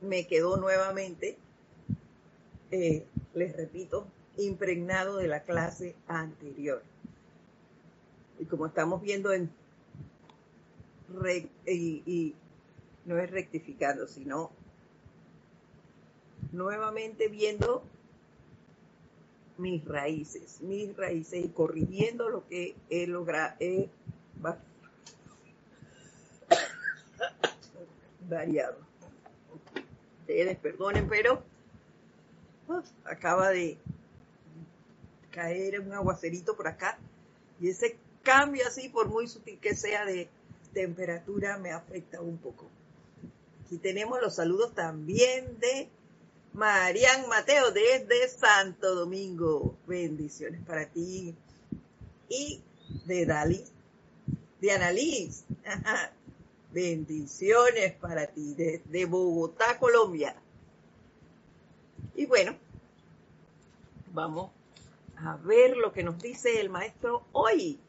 me 0.02 0.28
quedó 0.28 0.58
nuevamente, 0.58 1.38
eh, 2.72 3.06
les 3.34 3.56
repito, 3.56 4.08
impregnado 4.38 5.18
de 5.18 5.28
la 5.28 5.44
clase 5.44 5.96
anterior. 6.08 6.84
Y 8.40 8.46
como 8.46 8.68
estamos 8.68 9.02
viendo 9.02 9.34
en 9.34 9.50
y, 11.66 12.36
no 13.06 13.18
es 13.18 13.32
rectificando, 13.32 14.08
sino 14.08 14.52
nuevamente 16.52 17.30
viendo 17.30 17.84
mis 19.58 19.84
raíces, 19.86 20.62
mis 20.62 20.96
raíces 20.96 21.46
y 21.46 21.50
corrigiendo 21.50 22.30
lo 22.30 22.48
que 22.48 22.76
he 22.90 23.08
logrado, 23.08 23.56
he 23.60 23.90
variado. 28.30 28.78
Ustedes 30.22 30.58
perdonen, 30.58 31.08
pero 31.08 31.42
acaba 33.06 33.50
de 33.50 33.78
caer 35.32 35.80
un 35.80 35.94
aguacerito 35.94 36.56
por 36.56 36.68
acá 36.68 36.98
y 37.60 37.70
ese 37.70 37.98
cambio 38.24 38.66
así, 38.68 38.90
por 38.90 39.08
muy 39.08 39.28
sutil 39.28 39.58
que 39.60 39.76
sea 39.76 40.06
de 40.06 40.28
temperatura, 40.74 41.58
me 41.58 41.72
afecta 41.72 42.22
un 42.22 42.38
poco. 42.38 42.66
Aquí 43.66 43.78
tenemos 43.78 44.22
los 44.22 44.36
saludos 44.36 44.74
también 44.74 45.60
de 45.60 45.90
Marian 46.54 47.28
Mateo 47.30 47.72
desde 47.72 48.28
Santo 48.30 48.96
Domingo. 48.96 49.76
Bendiciones 49.88 50.62
para 50.66 50.86
ti. 50.86 51.36
Y 52.30 52.62
de 53.06 53.26
Dali, 53.26 53.64
de 54.62 54.72
Annalise. 54.72 55.46
Bendiciones 56.72 57.94
para 57.94 58.28
ti 58.28 58.54
desde 58.56 59.06
Bogotá, 59.06 59.80
Colombia. 59.80 60.36
Y 62.18 62.26
bueno, 62.26 62.56
vamos 64.12 64.50
a 65.18 65.38
ver 65.38 65.78
lo 65.78 65.94
que 65.94 66.02
nos 66.02 66.20
dice 66.20 66.60
el 66.60 66.70
maestro 66.72 67.24
hoy. 67.32 67.80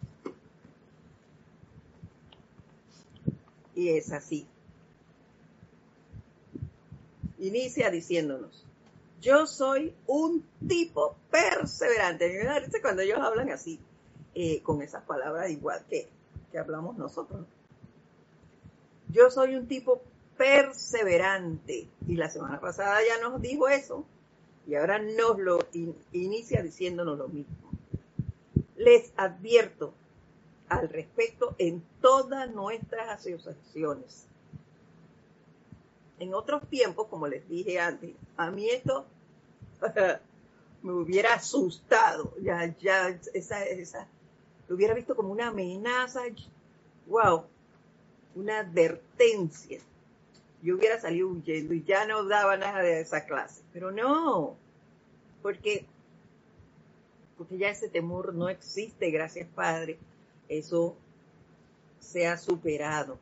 Y 3.75 3.89
es 3.89 4.13
así. 4.13 4.47
Inicia 7.39 7.91
diciéndonos, 7.91 8.67
yo 9.23 9.47
soy 9.47 9.95
un 10.07 10.45
tipo 10.69 11.17
perseverante. 11.31 12.29
Me 12.29 12.45
da 12.45 12.61
cuando 12.83 13.01
ellos 13.01 13.21
hablan 13.21 13.51
así, 13.51 13.81
eh, 14.35 14.61
con 14.63 14.83
esas 14.83 15.05
palabras 15.05 15.51
igual 15.51 15.87
que, 15.89 16.07
que 16.53 16.59
hablamos 16.59 16.99
nosotros. 16.99 17.47
Yo 19.09 19.31
soy 19.31 19.55
un 19.55 19.67
tipo 19.67 20.03
perseverante. 20.37 21.89
Y 22.07 22.17
la 22.17 22.29
semana 22.29 22.61
pasada 22.61 22.99
ya 23.07 23.27
nos 23.27 23.41
dijo 23.41 23.69
eso. 23.69 24.05
Y 24.69 24.75
ahora 24.75 24.99
nos 24.99 25.39
lo 25.39 25.67
inicia 26.13 26.63
diciéndonos 26.63 27.17
lo 27.17 27.29
mismo. 27.29 27.71
Les 28.77 29.11
advierto 29.17 29.95
al 30.69 30.91
respecto 30.91 31.55
en 31.57 31.83
todas 32.03 32.51
nuestras 32.51 33.09
asociaciones. 33.09 34.27
En 36.19 36.35
otros 36.35 36.69
tiempos, 36.69 37.07
como 37.07 37.27
les 37.27 37.49
dije 37.49 37.81
antes, 37.81 38.11
a 38.37 38.51
mí 38.51 38.69
esto 38.69 39.07
me 40.83 40.93
hubiera 40.93 41.33
asustado. 41.33 42.35
Ya, 42.43 42.77
ya, 42.79 43.09
esa, 43.33 43.65
esa, 43.65 44.07
lo 44.69 44.77
hubiera 44.77 44.93
visto 44.93 45.17
como 45.17 45.33
una 45.33 45.49
amenaza. 45.49 46.25
Wow, 47.07 47.45
una 48.35 48.59
advertencia. 48.59 49.81
Yo 50.63 50.77
hubiera 50.77 51.01
salido 51.01 51.29
huyendo 51.29 51.73
y 51.75 51.85
ya 51.85 52.07
no 52.07 52.25
daba 52.25 52.57
nada 52.57 52.81
de 52.81 53.01
esa 53.01 53.25
clase. 53.25 53.63
Pero 53.73 53.91
no, 53.91 54.57
porque, 55.43 55.87
porque 57.37 57.59
ya 57.59 57.69
ese 57.69 57.89
temor 57.89 58.35
no 58.35 58.49
existe, 58.49 59.11
gracias 59.11 59.49
Padre. 59.55 59.99
Eso 60.49 60.97
se 62.01 62.27
ha 62.27 62.37
superado. 62.37 63.19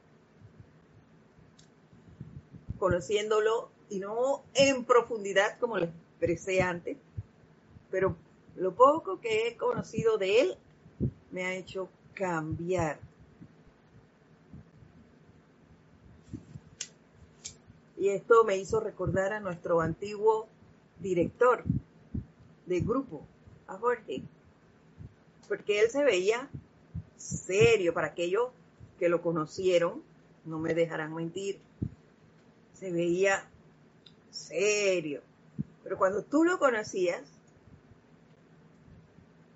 Conociéndolo 2.79 3.71
y 3.89 3.99
no 3.99 4.43
en 4.55 4.85
profundidad 4.85 5.59
como 5.59 5.79
les 5.79 5.91
expresé 5.91 6.63
antes, 6.63 6.97
pero 7.91 8.17
lo 8.57 8.75
poco 8.75 9.21
que 9.21 9.49
he 9.49 9.57
conocido 9.57 10.19
de 10.19 10.41
él 10.41 10.57
me 11.31 11.45
ha 11.45 11.55
hecho 11.55 11.89
cambiar 12.15 12.99
Esto 18.09 18.45
me 18.45 18.57
hizo 18.57 18.81
recordar 18.81 19.33
a 19.33 19.41
nuestro 19.41 19.81
antiguo 19.81 20.49
director 21.01 21.65
de 22.67 22.81
grupo, 22.81 23.23
a 23.67 23.77
Jorge, 23.79 24.23
porque 25.49 25.81
él 25.81 25.91
se 25.91 26.05
veía 26.05 26.49
serio 27.17 27.95
para 27.95 28.09
aquellos 28.09 28.51
que 28.99 29.09
lo 29.09 29.23
conocieron, 29.23 30.03
no 30.45 30.59
me 30.59 30.75
dejarán 30.75 31.15
mentir, 31.15 31.59
se 32.75 32.91
veía 32.91 33.49
serio. 34.31 35.23
Pero 35.83 35.99
cuando 35.99 36.23
tú 36.23 36.45
lo 36.45 36.59
conocías 36.59 37.23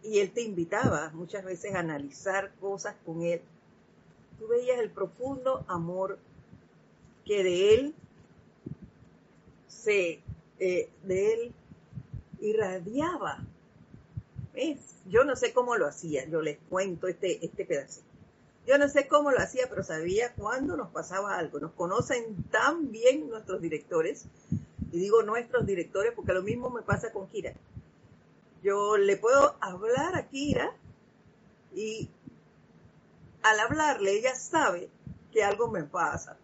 y 0.03 0.19
él 0.19 0.31
te 0.33 0.43
invitaba 0.43 1.11
muchas 1.11 1.45
veces 1.45 1.75
a 1.75 1.81
analizar 1.81 2.53
cosas 2.61 2.97
con 3.05 3.23
él, 3.23 3.41
tú 4.39 4.49
veías 4.49 4.79
el 4.79 4.91
profundo 4.91 5.65
amor 5.69 6.19
que 7.25 7.43
de 7.45 7.75
él 7.75 7.95
eh, 9.87 10.91
de 11.05 11.33
él 11.33 11.53
irradiaba. 12.41 13.45
Yo 15.07 15.25
no 15.25 15.37
sé 15.37 15.53
cómo 15.53 15.77
lo 15.77 15.87
hacía, 15.87 16.27
yo 16.27 16.43
les 16.43 16.59
cuento 16.69 17.09
este, 17.09 17.45
este 17.45 17.65
pedacito. 17.65 18.07
Yo 18.67 18.79
no 18.79 18.89
sé 18.89 19.09
cómo 19.09 19.31
lo 19.31 19.39
hacía, 19.39 19.67
pero 19.69 19.83
sabía 19.83 20.35
cuándo 20.35 20.77
nos 20.77 20.91
pasaba 20.91 21.39
algo. 21.39 21.59
Nos 21.59 21.73
conocen 21.73 22.45
tan 22.51 22.93
bien 22.93 23.29
nuestros 23.29 23.61
directores, 23.61 24.27
y 24.93 24.99
digo 24.99 25.23
nuestros 25.23 25.67
directores 25.67 26.13
porque 26.15 26.33
lo 26.33 26.43
mismo 26.43 26.71
me 26.71 26.83
pasa 26.83 27.13
con 27.13 27.29
Kira. 27.29 27.55
Yo 28.63 28.97
le 28.97 29.17
puedo 29.17 29.57
hablar 29.61 30.15
a 30.17 30.29
Kira 30.29 30.73
y 31.75 32.11
al 33.43 33.61
hablarle 33.61 34.19
ella 34.19 34.35
sabe 34.35 34.91
que 35.33 35.43
algo 35.43 35.69
me 35.69 35.85
pasa. 35.85 36.37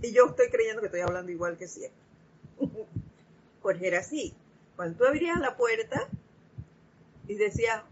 Y 0.00 0.12
yo 0.12 0.26
estoy 0.26 0.48
creyendo 0.50 0.80
que 0.80 0.86
estoy 0.86 1.00
hablando 1.00 1.32
igual 1.32 1.56
que 1.56 1.66
siempre. 1.66 2.00
Jorge 3.62 3.88
era 3.88 3.98
así. 4.00 4.34
Cuando 4.76 4.98
tú 4.98 5.04
abrías 5.04 5.38
la 5.40 5.56
puerta 5.56 6.08
y 7.26 7.34
decía, 7.34 7.84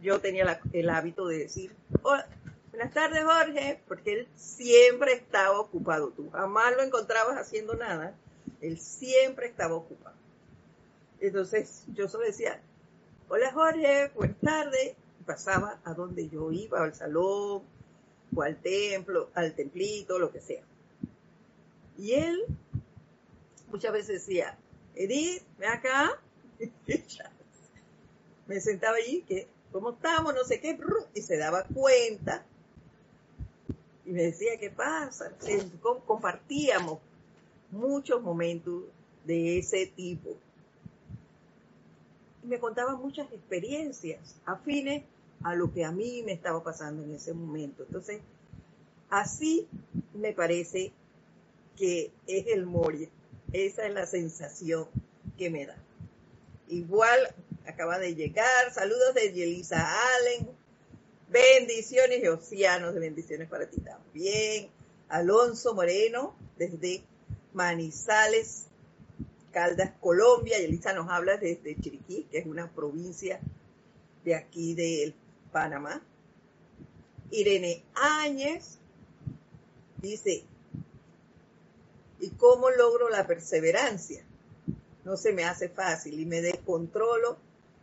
yo 0.00 0.20
tenía 0.20 0.60
el 0.72 0.88
hábito 0.90 1.26
de 1.26 1.38
decir, 1.38 1.74
Hola, 2.02 2.26
buenas 2.70 2.92
tardes 2.92 3.22
Jorge, 3.24 3.80
porque 3.86 4.12
él 4.12 4.28
siempre 4.34 5.12
estaba 5.12 5.60
ocupado. 5.60 6.08
Tú 6.10 6.30
jamás 6.30 6.74
lo 6.74 6.82
encontrabas 6.82 7.36
haciendo 7.36 7.74
nada. 7.74 8.14
Él 8.60 8.78
siempre 8.78 9.46
estaba 9.46 9.74
ocupado. 9.74 10.16
Entonces 11.20 11.84
yo 11.94 12.08
solo 12.08 12.24
decía, 12.24 12.60
hola 13.28 13.52
Jorge, 13.52 14.10
buenas 14.14 14.40
tardes. 14.40 14.96
pasaba 15.26 15.78
a 15.84 15.94
donde 15.94 16.28
yo 16.28 16.50
iba, 16.50 16.82
al 16.82 16.94
salón, 16.94 17.62
o 18.34 18.42
al 18.42 18.56
templo, 18.56 19.30
al 19.34 19.54
templito, 19.54 20.18
lo 20.18 20.32
que 20.32 20.40
sea. 20.40 20.64
Y 22.02 22.14
él 22.14 22.46
muchas 23.70 23.92
veces 23.92 24.26
decía, 24.26 24.58
Edith, 24.96 25.44
ven 25.56 25.70
acá. 25.70 26.20
me 28.48 28.60
sentaba 28.60 28.96
allí, 28.96 29.22
que, 29.22 29.46
¿cómo 29.70 29.90
estamos? 29.90 30.34
No 30.34 30.42
sé 30.42 30.60
qué, 30.60 30.76
y 31.14 31.22
se 31.22 31.36
daba 31.36 31.62
cuenta. 31.62 32.44
Y 34.04 34.10
me 34.10 34.22
decía, 34.24 34.58
¿qué 34.58 34.68
pasa? 34.70 35.32
Compartíamos 36.04 36.98
muchos 37.70 38.20
momentos 38.20 38.82
de 39.24 39.58
ese 39.60 39.86
tipo. 39.86 40.30
Y 42.42 42.48
me 42.48 42.58
contaba 42.58 42.96
muchas 42.96 43.32
experiencias 43.32 44.40
afines 44.44 45.04
a 45.44 45.54
lo 45.54 45.72
que 45.72 45.84
a 45.84 45.92
mí 45.92 46.24
me 46.24 46.32
estaba 46.32 46.64
pasando 46.64 47.04
en 47.04 47.14
ese 47.14 47.32
momento. 47.32 47.84
Entonces, 47.84 48.20
así 49.08 49.68
me 50.14 50.32
parece 50.32 50.92
que 51.76 52.12
es 52.26 52.46
el 52.48 52.66
Moria. 52.66 53.08
Esa 53.52 53.86
es 53.86 53.92
la 53.92 54.06
sensación 54.06 54.88
que 55.36 55.50
me 55.50 55.66
da. 55.66 55.76
Igual 56.68 57.34
acaba 57.66 57.98
de 57.98 58.14
llegar. 58.14 58.72
Saludos 58.72 59.14
de 59.14 59.32
Yelisa 59.32 59.86
Allen. 60.16 60.48
Bendiciones 61.28 62.22
y 62.22 62.28
océanos 62.28 62.94
de 62.94 63.00
bendiciones 63.00 63.48
para 63.48 63.68
ti 63.68 63.80
también. 63.80 64.68
Alonso 65.08 65.74
Moreno 65.74 66.34
desde 66.56 67.02
Manizales, 67.52 68.66
Caldas, 69.50 69.92
Colombia. 70.00 70.58
Yelisa 70.58 70.92
nos 70.92 71.10
habla 71.10 71.36
desde 71.36 71.78
Chiriquí, 71.78 72.26
que 72.30 72.38
es 72.38 72.46
una 72.46 72.70
provincia 72.70 73.40
de 74.24 74.34
aquí 74.34 74.74
de 74.74 75.14
Panamá. 75.52 76.02
Irene 77.30 77.82
Áñez 77.94 78.78
dice, 80.02 80.44
¿y 82.22 82.30
cómo 82.30 82.70
logro 82.70 83.10
la 83.10 83.26
perseverancia? 83.26 84.24
No 85.04 85.16
se 85.16 85.32
me 85.32 85.44
hace 85.44 85.68
fácil 85.68 86.20
y 86.20 86.24
me 86.24 86.40
descontrolo 86.40 87.36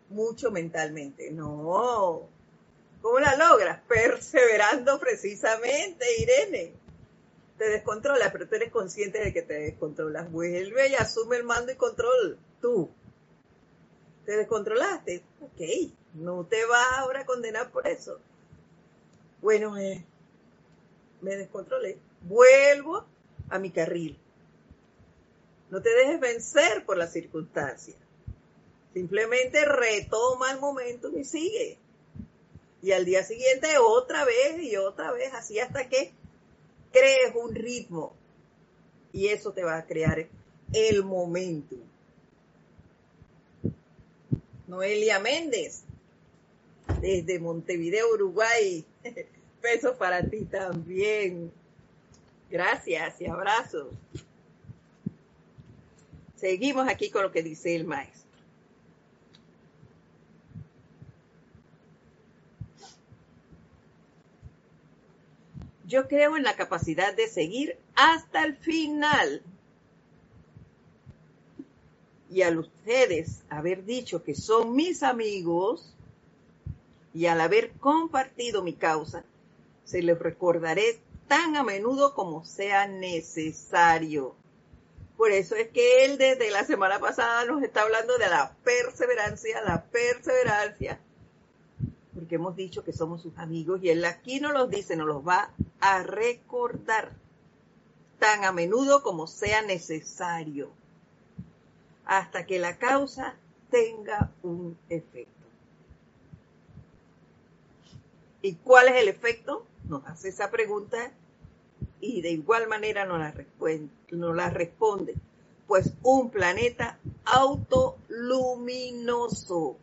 mucho 0.10 0.50
mentalmente. 0.50 1.30
No. 1.30 2.30
¿Cómo 3.02 3.20
la 3.20 3.36
logras? 3.36 3.82
Perseverando 3.88 4.98
precisamente, 4.98 6.06
Irene. 6.22 6.74
Te 7.58 7.70
descontrolas, 7.70 8.32
pero 8.32 8.48
tú 8.48 8.56
eres 8.56 8.72
consciente 8.72 9.20
de 9.20 9.34
que 9.34 9.42
te 9.42 9.56
descontrolas. 9.56 10.32
Vuelve 10.32 10.88
y 10.88 10.96
asume 10.96 11.36
el 11.36 11.44
mando 11.44 11.74
y 11.74 11.76
control 11.76 12.40
tú. 12.62 12.90
¿Te 14.26 14.38
descontrolaste? 14.38 15.22
Ok, 15.42 15.92
no 16.14 16.46
te 16.46 16.64
vas 16.66 17.00
ahora 17.00 17.22
a 17.22 17.26
condenar 17.26 17.72
por 17.72 17.86
eso. 17.88 18.20
Bueno, 19.42 19.74
me 21.22 21.36
descontrolé. 21.36 21.98
Vuelvo 22.22 23.06
a 23.50 23.60
mi 23.60 23.72
carril. 23.72 24.18
No 25.70 25.82
te 25.82 25.90
dejes 25.90 26.20
vencer 26.20 26.86
por 26.86 26.98
las 26.98 27.14
circunstancias. 27.14 27.98
Simplemente 28.94 29.66
retoma 29.66 30.52
el 30.52 30.60
momento 30.60 31.10
y 31.16 31.24
sigue. 31.24 31.78
Y 32.82 32.92
al 32.92 33.06
día 33.06 33.24
siguiente 33.24 33.78
otra 33.78 34.26
vez 34.26 34.62
y 34.64 34.78
otra 34.78 35.12
vez, 35.12 35.34
así 35.34 35.60
hasta 35.60 35.88
que 35.90 36.14
crees 36.92 37.36
un 37.36 37.54
ritmo. 37.54 38.14
Y 39.12 39.28
eso 39.28 39.52
te 39.52 39.64
va 39.64 39.78
a 39.78 39.86
crear 39.86 40.28
el 40.74 41.04
momento. 41.04 41.76
Noelia 44.68 45.20
Méndez, 45.20 45.84
desde 47.02 47.40
Montevideo, 47.40 48.14
Uruguay. 48.14 48.86
Besos 49.62 49.98
para 49.98 50.24
ti 50.24 50.46
también. 50.46 51.52
Gracias 52.50 53.20
y 53.22 53.26
abrazos. 53.26 53.88
Seguimos 56.40 56.88
aquí 56.88 57.10
con 57.10 57.24
lo 57.24 57.32
que 57.34 57.44
dice 57.44 57.76
el 57.76 57.84
maestro. 57.84 58.30
Yo 65.86 66.08
creo 66.08 66.38
en 66.38 66.44
la 66.44 66.56
capacidad 66.56 67.14
de 67.14 67.28
seguir 67.28 67.78
hasta 67.96 68.46
el 68.46 68.56
final. 68.56 69.42
Y 72.30 72.44
al 72.44 72.60
ustedes 72.60 73.42
haber 73.50 73.84
dicho 73.84 74.24
que 74.24 74.36
son 74.36 74.76
mis 74.76 75.04
amigos 75.04 75.94
y 77.14 77.26
al 77.26 77.42
haber 77.42 77.72
compartido 77.72 78.64
mi 78.64 78.74
causa, 78.74 79.26
se 79.84 80.04
les 80.04 80.18
recordaré 80.18 81.00
tan 81.28 81.58
a 81.58 81.64
menudo 81.64 82.14
como 82.14 82.46
sea 82.46 82.88
necesario. 82.88 84.36
Por 85.20 85.34
eso 85.34 85.58
es 85.58 85.68
que 85.68 86.06
él 86.06 86.18
desde 86.18 86.50
la 86.50 86.64
semana 86.64 86.98
pasada 86.98 87.44
nos 87.44 87.62
está 87.62 87.82
hablando 87.82 88.18
de 88.18 88.30
la 88.30 88.56
perseverancia, 88.64 89.62
la 89.64 89.84
perseverancia, 89.84 90.98
porque 92.16 92.36
hemos 92.36 92.56
dicho 92.56 92.86
que 92.86 92.94
somos 92.94 93.22
sus 93.22 93.38
amigos 93.38 93.82
y 93.84 93.90
él 93.90 94.06
aquí 94.06 94.40
nos 94.40 94.54
los 94.54 94.70
dice, 94.70 94.96
nos 94.96 95.08
los 95.08 95.28
va 95.28 95.52
a 95.82 96.04
recordar 96.04 97.12
tan 98.18 98.46
a 98.46 98.54
menudo 98.54 99.04
como 99.04 99.28
sea 99.28 99.62
necesario, 99.62 100.72
hasta 102.06 102.46
que 102.46 102.58
la 102.58 102.78
causa 102.78 103.36
tenga 103.70 104.32
un 104.42 104.78
efecto. 104.88 105.48
¿Y 108.42 108.54
cuál 108.56 108.88
es 108.88 108.96
el 108.96 109.10
efecto? 109.10 109.66
Nos 109.84 110.06
hace 110.06 110.30
esa 110.30 110.50
pregunta 110.50 111.12
y 112.02 112.22
de 112.22 112.32
igual 112.32 112.68
manera 112.68 113.06
nos 113.06 113.20
la, 113.20 113.32
responde, 113.32 113.90
la 114.10 114.50
responde. 114.50 115.14
Pues 115.68 115.94
un 116.04 116.30
planeta 116.30 117.00
autoluminoso. 117.26 119.78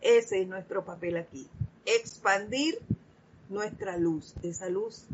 Ese 0.00 0.42
es 0.42 0.48
nuestro 0.48 0.84
papel 0.84 1.16
aquí. 1.16 1.48
Expandir 1.84 2.80
nuestra 3.48 3.96
luz, 3.96 4.34
esa 4.42 4.68
luz 4.68 5.04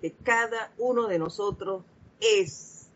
que 0.00 0.12
cada 0.12 0.72
uno 0.78 1.08
de 1.08 1.18
nosotros 1.18 1.82
es. 2.20 2.86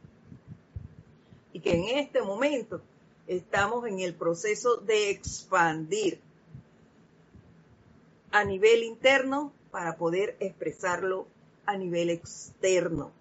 Y 1.52 1.60
que 1.60 1.72
en 1.72 1.98
este 1.98 2.22
momento 2.22 2.80
estamos 3.26 3.86
en 3.86 4.00
el 4.00 4.14
proceso 4.14 4.76
de 4.76 5.10
expandir 5.10 6.20
a 8.32 8.44
nivel 8.44 8.84
interno 8.84 9.52
para 9.70 9.96
poder 9.96 10.36
expresarlo 10.40 11.26
a 11.66 11.77
nivel 11.77 12.11
externo. 12.11 13.12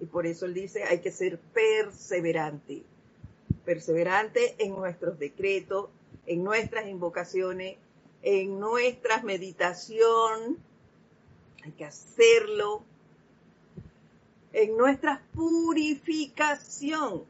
Y 0.00 0.06
por 0.06 0.26
eso 0.26 0.46
él 0.46 0.54
dice, 0.54 0.84
hay 0.84 1.00
que 1.00 1.10
ser 1.10 1.38
perseverante. 1.38 2.82
Perseverante 3.64 4.54
en 4.58 4.74
nuestros 4.74 5.18
decretos, 5.18 5.88
en 6.26 6.44
nuestras 6.44 6.86
invocaciones, 6.86 7.76
en 8.22 8.60
nuestras 8.60 9.24
meditación. 9.24 10.58
Hay 11.64 11.72
que 11.72 11.84
hacerlo. 11.84 12.82
En 14.52 14.76
nuestra 14.76 15.22
purificación. 15.34 17.24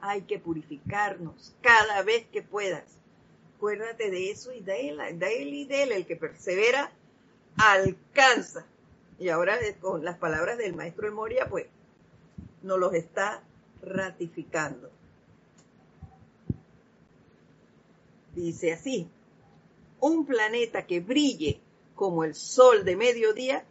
Hay 0.00 0.22
que 0.22 0.38
purificarnos 0.38 1.54
cada 1.60 2.02
vez 2.02 2.26
que 2.26 2.42
puedas. 2.42 2.84
Acuérdate 3.56 4.10
de 4.10 4.30
eso 4.30 4.52
y 4.52 4.60
de 4.60 4.88
él, 4.90 5.18
de 5.18 5.42
él 5.42 5.54
y 5.54 5.64
de 5.64 5.82
él. 5.82 5.92
El 5.92 6.06
que 6.06 6.14
persevera 6.16 6.92
alcanza. 7.58 8.64
Y 9.18 9.28
ahora 9.28 9.58
con 9.80 10.04
las 10.04 10.16
palabras 10.16 10.58
del 10.58 10.74
maestro 10.74 11.08
de 11.08 11.14
Moria, 11.14 11.48
pues 11.48 11.66
nos 12.62 12.78
los 12.78 12.94
está 12.94 13.42
ratificando. 13.82 14.90
Dice 18.34 18.72
así, 18.72 19.08
un 20.00 20.24
planeta 20.24 20.86
que 20.86 21.00
brille 21.00 21.60
como 21.96 22.22
el 22.22 22.34
sol 22.34 22.84
de 22.84 22.96
mediodía 22.96 23.64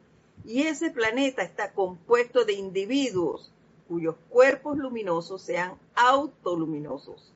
y 0.43 0.63
ese 0.63 0.91
planeta 0.91 1.41
está 1.43 1.71
compuesto 1.71 2.43
de 2.43 2.54
individuos 2.54 3.52
cuyos 3.88 4.15
cuerpos 4.30 4.78
luminosos 4.78 5.41
sean 5.41 5.78
autoluminosos, 5.95 7.32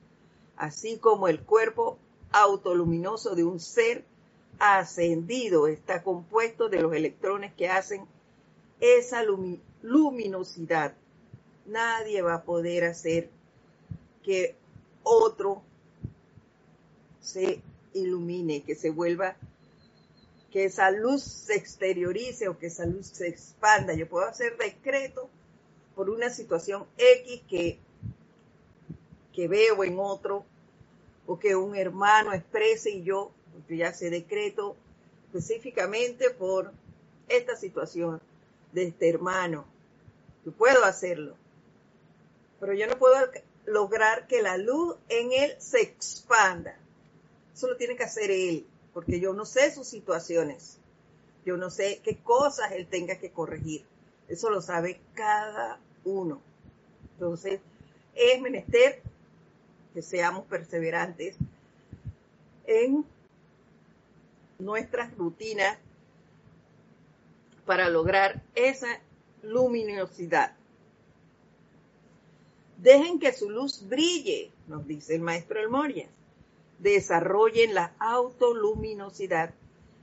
así 0.56 0.98
como 0.98 1.28
el 1.28 1.40
cuerpo 1.40 1.96
autoluminoso 2.30 3.34
de 3.34 3.44
un 3.44 3.58
ser 3.58 4.04
ascendido 4.58 5.66
está 5.66 6.02
compuesto 6.02 6.68
de 6.68 6.80
los 6.80 6.94
electrones 6.94 7.52
que 7.54 7.68
hacen 7.68 8.06
esa 8.80 9.22
luminosidad. 9.82 10.94
Nadie 11.66 12.22
va 12.22 12.34
a 12.34 12.42
poder 12.42 12.84
hacer 12.84 13.30
que 14.22 14.56
otro 15.02 15.62
se 17.20 17.60
ilumine, 17.94 18.62
que 18.62 18.74
se 18.74 18.90
vuelva, 18.90 19.36
que 20.50 20.64
esa 20.64 20.90
luz 20.90 21.22
se 21.22 21.54
exteriorice 21.54 22.48
o 22.48 22.58
que 22.58 22.66
esa 22.66 22.86
luz 22.86 23.06
se 23.06 23.28
expanda. 23.28 23.94
Yo 23.94 24.08
puedo 24.08 24.26
hacer 24.26 24.56
decreto 24.58 25.28
por 25.94 26.10
una 26.10 26.30
situación 26.30 26.86
X 26.96 27.42
que, 27.48 27.78
que 29.32 29.48
veo 29.48 29.84
en 29.84 29.98
otro 29.98 30.44
o 31.26 31.38
que 31.38 31.56
un 31.56 31.76
hermano 31.76 32.32
exprese 32.32 32.90
y 32.90 33.02
yo 33.02 33.30
porque 33.52 33.76
ya 33.76 33.92
se 33.92 34.10
decreto 34.10 34.76
específicamente 35.26 36.30
por 36.30 36.72
esta 37.28 37.56
situación 37.56 38.20
de 38.72 38.84
este 38.84 39.08
hermano. 39.08 39.64
Yo 40.44 40.52
puedo 40.52 40.84
hacerlo, 40.84 41.36
pero 42.60 42.74
yo 42.74 42.86
no 42.86 42.98
puedo 42.98 43.16
lograr 43.66 44.26
que 44.26 44.42
la 44.42 44.56
luz 44.56 44.96
en 45.08 45.32
él 45.32 45.54
se 45.58 45.80
expanda. 45.80 46.76
Eso 47.54 47.68
lo 47.68 47.76
tiene 47.76 47.96
que 47.96 48.04
hacer 48.04 48.30
él, 48.30 48.66
porque 48.92 49.20
yo 49.20 49.32
no 49.32 49.44
sé 49.44 49.72
sus 49.72 49.86
situaciones. 49.86 50.78
Yo 51.44 51.56
no 51.56 51.70
sé 51.70 52.00
qué 52.04 52.18
cosas 52.18 52.72
él 52.72 52.86
tenga 52.86 53.18
que 53.18 53.30
corregir. 53.30 53.84
Eso 54.28 54.50
lo 54.50 54.62
sabe 54.62 55.00
cada 55.14 55.78
uno. 56.04 56.40
Entonces, 57.14 57.60
es 58.14 58.40
menester 58.40 59.02
que 59.92 60.02
seamos 60.02 60.46
perseverantes 60.46 61.36
en 62.66 63.04
nuestras 64.64 65.16
rutinas 65.16 65.78
para 67.66 67.88
lograr 67.88 68.42
esa 68.54 69.00
luminosidad. 69.42 70.54
Dejen 72.78 73.20
que 73.20 73.32
su 73.32 73.50
luz 73.50 73.88
brille, 73.88 74.50
nos 74.66 74.86
dice 74.86 75.14
el 75.14 75.20
maestro 75.20 75.60
El 75.60 75.68
Moria. 75.68 76.08
Desarrollen 76.78 77.74
la 77.74 77.94
autoluminosidad 78.00 79.54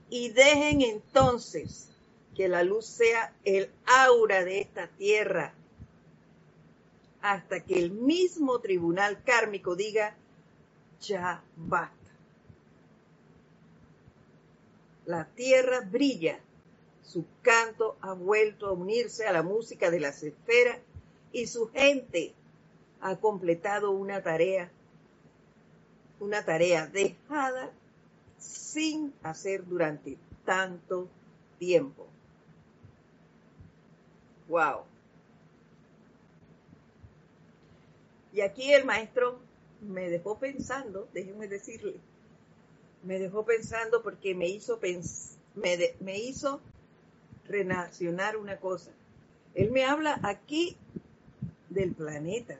y 0.08 0.30
dejen 0.30 0.80
entonces 0.80 1.90
que 2.34 2.48
la 2.48 2.62
luz 2.62 2.86
sea 2.86 3.34
el 3.44 3.70
aura 3.84 4.44
de 4.44 4.60
esta 4.60 4.86
tierra 4.86 5.52
hasta 7.20 7.60
que 7.60 7.78
el 7.78 7.90
mismo 7.90 8.60
tribunal 8.60 9.22
kármico 9.24 9.76
diga, 9.76 10.16
ya 11.00 11.42
basta 11.56 11.99
La 15.10 15.24
tierra 15.24 15.80
brilla. 15.80 16.38
Su 17.02 17.24
canto 17.42 17.96
ha 18.00 18.12
vuelto 18.12 18.68
a 18.68 18.72
unirse 18.72 19.26
a 19.26 19.32
la 19.32 19.42
música 19.42 19.90
de 19.90 19.98
las 19.98 20.22
esferas 20.22 20.78
y 21.32 21.48
su 21.48 21.68
gente 21.68 22.32
ha 23.00 23.16
completado 23.16 23.90
una 23.90 24.22
tarea, 24.22 24.70
una 26.20 26.44
tarea 26.44 26.86
dejada 26.86 27.72
sin 28.38 29.12
hacer 29.24 29.66
durante 29.66 30.16
tanto 30.44 31.08
tiempo. 31.58 32.06
Wow. 34.46 34.84
Y 38.32 38.42
aquí 38.42 38.72
el 38.72 38.84
maestro 38.84 39.40
me 39.80 40.08
dejó 40.08 40.38
pensando, 40.38 41.08
déjenme 41.12 41.48
decirle, 41.48 41.98
me 43.02 43.18
dejó 43.18 43.44
pensando 43.44 44.02
porque 44.02 44.34
me 44.34 44.48
hizo, 44.48 44.78
me, 45.54 45.94
me 46.00 46.18
hizo 46.18 46.60
relacionar 47.46 48.36
una 48.36 48.58
cosa. 48.58 48.90
Él 49.54 49.70
me 49.72 49.84
habla 49.84 50.20
aquí 50.22 50.76
del 51.68 51.92
planeta 51.92 52.58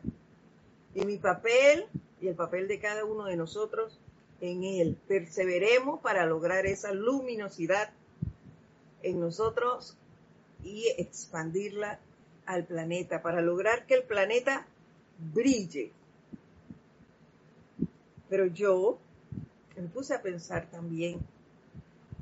y 0.94 1.04
mi 1.04 1.18
papel 1.18 1.86
y 2.20 2.28
el 2.28 2.34
papel 2.34 2.68
de 2.68 2.80
cada 2.80 3.04
uno 3.04 3.24
de 3.24 3.36
nosotros 3.36 3.98
en 4.40 4.64
él. 4.64 4.96
Perseveremos 5.06 6.00
para 6.00 6.26
lograr 6.26 6.66
esa 6.66 6.92
luminosidad 6.92 7.90
en 9.02 9.20
nosotros 9.20 9.96
y 10.64 10.88
expandirla 10.98 12.00
al 12.46 12.64
planeta, 12.64 13.22
para 13.22 13.40
lograr 13.40 13.86
que 13.86 13.94
el 13.94 14.02
planeta 14.02 14.66
brille. 15.32 15.92
Pero 18.28 18.46
yo 18.46 18.98
me 19.80 19.88
puse 19.88 20.14
a 20.14 20.22
pensar 20.22 20.70
también 20.70 21.20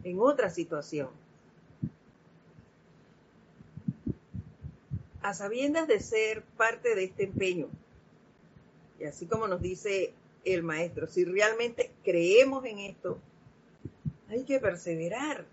en 0.04 0.20
otra 0.20 0.48
situación. 0.48 1.08
A 5.22 5.34
sabiendas 5.34 5.88
de 5.88 6.00
ser 6.00 6.42
parte 6.56 6.94
de 6.94 7.04
este 7.04 7.24
empeño, 7.24 7.68
y 9.00 9.04
así 9.04 9.26
como 9.26 9.48
nos 9.48 9.60
dice 9.60 10.12
el 10.44 10.62
maestro, 10.62 11.08
si 11.08 11.24
realmente 11.24 11.90
creemos 12.04 12.64
en 12.64 12.78
esto, 12.78 13.18
hay 14.28 14.44
que 14.44 14.60
perseverar 14.60 15.44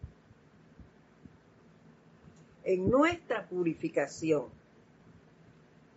en 2.63 2.89
nuestra 2.89 3.48
purificación, 3.48 4.46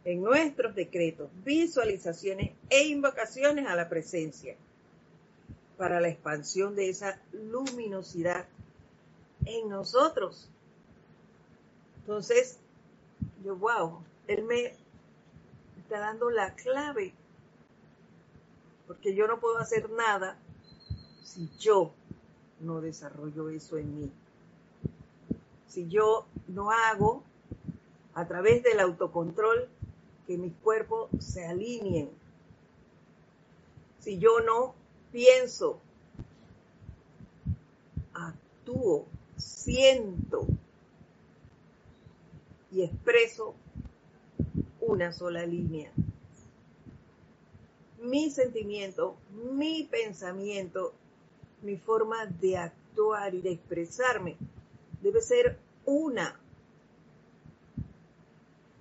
en 0.05 0.23
nuestros 0.23 0.75
decretos, 0.75 1.29
visualizaciones 1.44 2.53
e 2.71 2.87
invocaciones 2.87 3.66
a 3.66 3.77
la 3.77 3.88
presencia 3.88 4.57
para 5.79 6.01
la 6.01 6.09
expansión 6.09 6.75
de 6.75 6.91
esa 6.91 7.19
luminosidad 7.33 8.47
en 9.47 9.69
nosotros. 9.69 10.51
Entonces, 12.01 12.59
yo, 13.45 13.57
wow, 13.57 14.03
él 14.27 14.43
me 14.43 14.75
está 15.79 16.01
dando 16.01 16.31
la 16.31 16.55
clave, 16.55 17.14
porque 18.88 19.14
yo 19.14 19.29
no 19.29 19.38
puedo 19.38 19.59
hacer 19.59 19.88
nada 19.91 20.37
si 21.23 21.49
yo 21.59 21.93
no 22.61 22.81
desarrollo 22.81 23.49
eso 23.49 23.79
en 23.79 23.95
mí. 23.95 24.11
Si 25.69 25.88
yo 25.88 26.27
no 26.49 26.73
hago 26.73 27.23
a 28.14 28.27
través 28.27 28.64
del 28.64 28.81
autocontrol 28.81 29.69
que 30.27 30.37
mis 30.37 30.55
cuerpos 30.57 31.09
se 31.21 31.47
alineen. 31.47 32.11
Si 34.01 34.19
yo 34.19 34.41
no 34.41 34.75
pienso, 35.12 35.81
actúo, 38.14 39.07
siento 39.37 40.47
y 42.71 42.83
expreso 42.83 43.55
una 44.81 45.12
sola 45.12 45.44
línea. 45.47 45.90
Mi 48.01 48.31
sentimiento, 48.31 49.16
mi 49.55 49.85
pensamiento, 49.85 50.94
mi 51.62 51.77
forma 51.77 52.27
de 52.27 52.57
actuar 52.57 53.35
y 53.35 53.40
de 53.40 53.53
expresarme 53.53 54.37
debe 55.03 55.21
ser 55.21 55.59
una. 55.85 56.38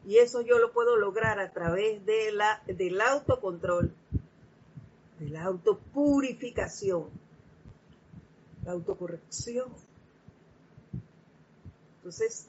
Y 0.06 0.18
eso 0.18 0.42
yo 0.42 0.60
lo 0.60 0.72
puedo 0.72 0.96
lograr 0.96 1.40
a 1.40 1.52
través 1.52 2.06
de 2.06 2.32
la, 2.32 2.62
del 2.68 3.02
autocontrol 3.02 3.94
de 5.20 5.30
la 5.30 5.44
autopurificación, 5.44 7.10
la 8.64 8.72
autocorrección. 8.74 9.70
Entonces, 11.98 12.48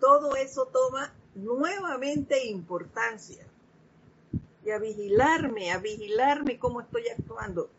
todo 0.00 0.36
eso 0.36 0.66
toma 0.66 1.12
nuevamente 1.34 2.46
importancia. 2.46 3.46
Y 4.64 4.70
a 4.70 4.78
vigilarme, 4.78 5.70
a 5.70 5.78
vigilarme 5.78 6.58
cómo 6.58 6.80
estoy 6.80 7.08
actuando, 7.08 7.70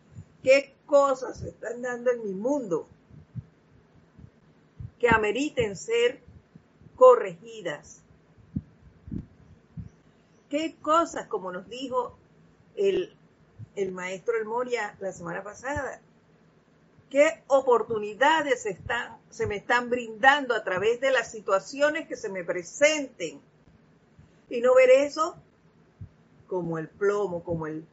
qué 0.42 0.74
cosas 0.86 1.40
se 1.40 1.50
están 1.50 1.82
dando 1.82 2.12
en 2.12 2.24
mi 2.24 2.34
mundo 2.34 2.88
que 5.00 5.10
ameriten 5.10 5.76
ser 5.76 6.22
corregidas. 6.96 8.02
¿Qué 10.50 10.76
cosas, 10.82 11.28
como 11.28 11.52
nos 11.52 11.68
dijo 11.68 12.18
el 12.76 13.14
el 13.78 13.92
maestro 13.92 14.36
El 14.38 14.46
Moria 14.46 14.96
la 15.00 15.14
semana 15.14 15.44
pasada. 15.44 16.02
¿Qué 17.10 17.42
oportunidades 17.48 18.66
están, 18.66 19.18
se 19.30 19.46
me 19.46 19.56
están 19.56 19.90
brindando 19.90 20.54
a 20.56 20.64
través 20.64 21.00
de 21.00 21.12
las 21.12 21.32
situaciones 21.32 22.08
que 22.08 22.18
se 22.18 22.28
me 22.28 22.44
presenten? 22.44 23.40
Y 24.50 24.62
no 24.62 24.76
ver 24.76 24.90
eso 24.90 25.38
como 26.48 26.80
el 26.80 26.90
plomo, 26.90 27.44
como 27.44 27.68
el 27.68 27.86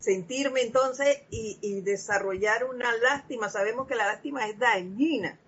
sentirme 0.00 0.62
entonces 0.62 1.22
y, 1.30 1.58
y 1.62 1.80
desarrollar 1.80 2.64
una 2.64 2.94
lástima. 2.96 3.48
Sabemos 3.48 3.86
que 3.86 3.94
la 3.94 4.06
lástima 4.06 4.46
es 4.48 4.58
dañina. 4.58 5.38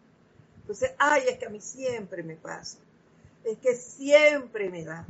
Entonces, 0.61 0.92
ay, 0.98 1.24
es 1.29 1.38
que 1.38 1.46
a 1.46 1.50
mí 1.50 1.61
siempre 1.61 2.22
me 2.22 2.37
pasa. 2.37 2.79
Es 3.44 3.59
que 3.59 3.74
siempre 3.74 4.70
me 4.70 4.85
da. 4.85 5.07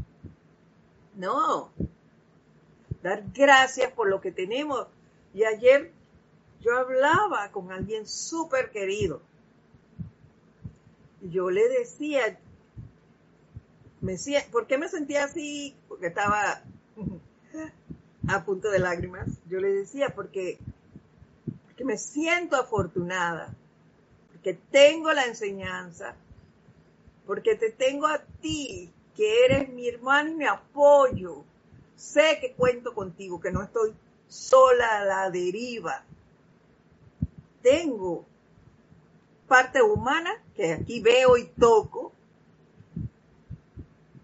No, 1.14 1.71
dar 3.03 3.25
gracias 3.35 3.93
por 3.93 4.09
lo 4.09 4.21
que 4.21 4.33
tenemos. 4.33 4.87
Y 5.35 5.45
ayer 5.45 5.93
yo 6.61 6.77
hablaba 6.77 7.51
con 7.51 7.73
alguien 7.73 8.07
súper 8.07 8.71
querido. 8.71 9.21
Y 11.23 11.31
yo 11.31 11.51
le 11.51 11.69
decía, 11.69 12.39
me 14.01 14.13
decía, 14.13 14.45
¿por 14.51 14.67
qué 14.67 14.79
me 14.79 14.89
sentía 14.89 15.25
así? 15.25 15.75
Porque 15.89 16.09
estaba 16.09 16.63
a 18.29 18.45
punto 18.45 18.71
de 18.71 18.79
lágrimas. 18.79 19.29
Yo 19.49 19.61
le 19.61 19.73
decía, 19.73 20.13
porque, 20.15 20.59
porque 21.67 21.85
me 21.85 21.99
siento 21.99 22.57
afortunada, 22.57 23.55
porque 24.33 24.55
tengo 24.71 25.13
la 25.13 25.25
enseñanza, 25.27 26.15
porque 27.27 27.57
te 27.57 27.71
tengo 27.71 28.07
a 28.07 28.19
ti, 28.41 28.91
que 29.17 29.45
eres 29.45 29.69
mi 29.71 29.89
hermano 29.89 30.31
y 30.31 30.35
mi 30.35 30.47
apoyo, 30.47 31.45
Sé 31.97 32.39
que 32.41 32.53
cuento 32.53 32.95
contigo, 32.95 33.41
que 33.41 33.51
no 33.51 33.63
estoy 33.63 33.95
sola 34.29 34.99
a 34.99 35.05
la 35.05 35.31
deriva. 35.31 36.05
Tengo 37.63 38.25
parte 39.49 39.83
humana 39.83 40.31
que 40.55 40.73
aquí 40.73 41.01
veo 41.01 41.37
y 41.37 41.47
toco. 41.47 42.13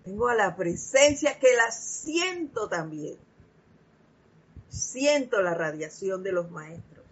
Tengo 0.04 0.28
a 0.28 0.34
la 0.34 0.56
presencia 0.56 1.38
que 1.38 1.54
la 1.56 1.70
siento 1.70 2.68
también. 2.68 3.16
Siento 4.68 5.40
la 5.40 5.54
radiación 5.54 6.22
de 6.22 6.32
los 6.32 6.50
maestros. 6.50 7.04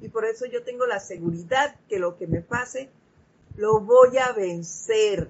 Y 0.00 0.08
por 0.08 0.24
eso 0.24 0.46
yo 0.46 0.62
tengo 0.62 0.86
la 0.86 1.00
seguridad 1.00 1.76
que 1.88 1.98
lo 1.98 2.16
que 2.16 2.26
me 2.26 2.40
pase, 2.40 2.88
lo 3.56 3.80
voy 3.80 4.18
a 4.18 4.32
vencer. 4.32 5.28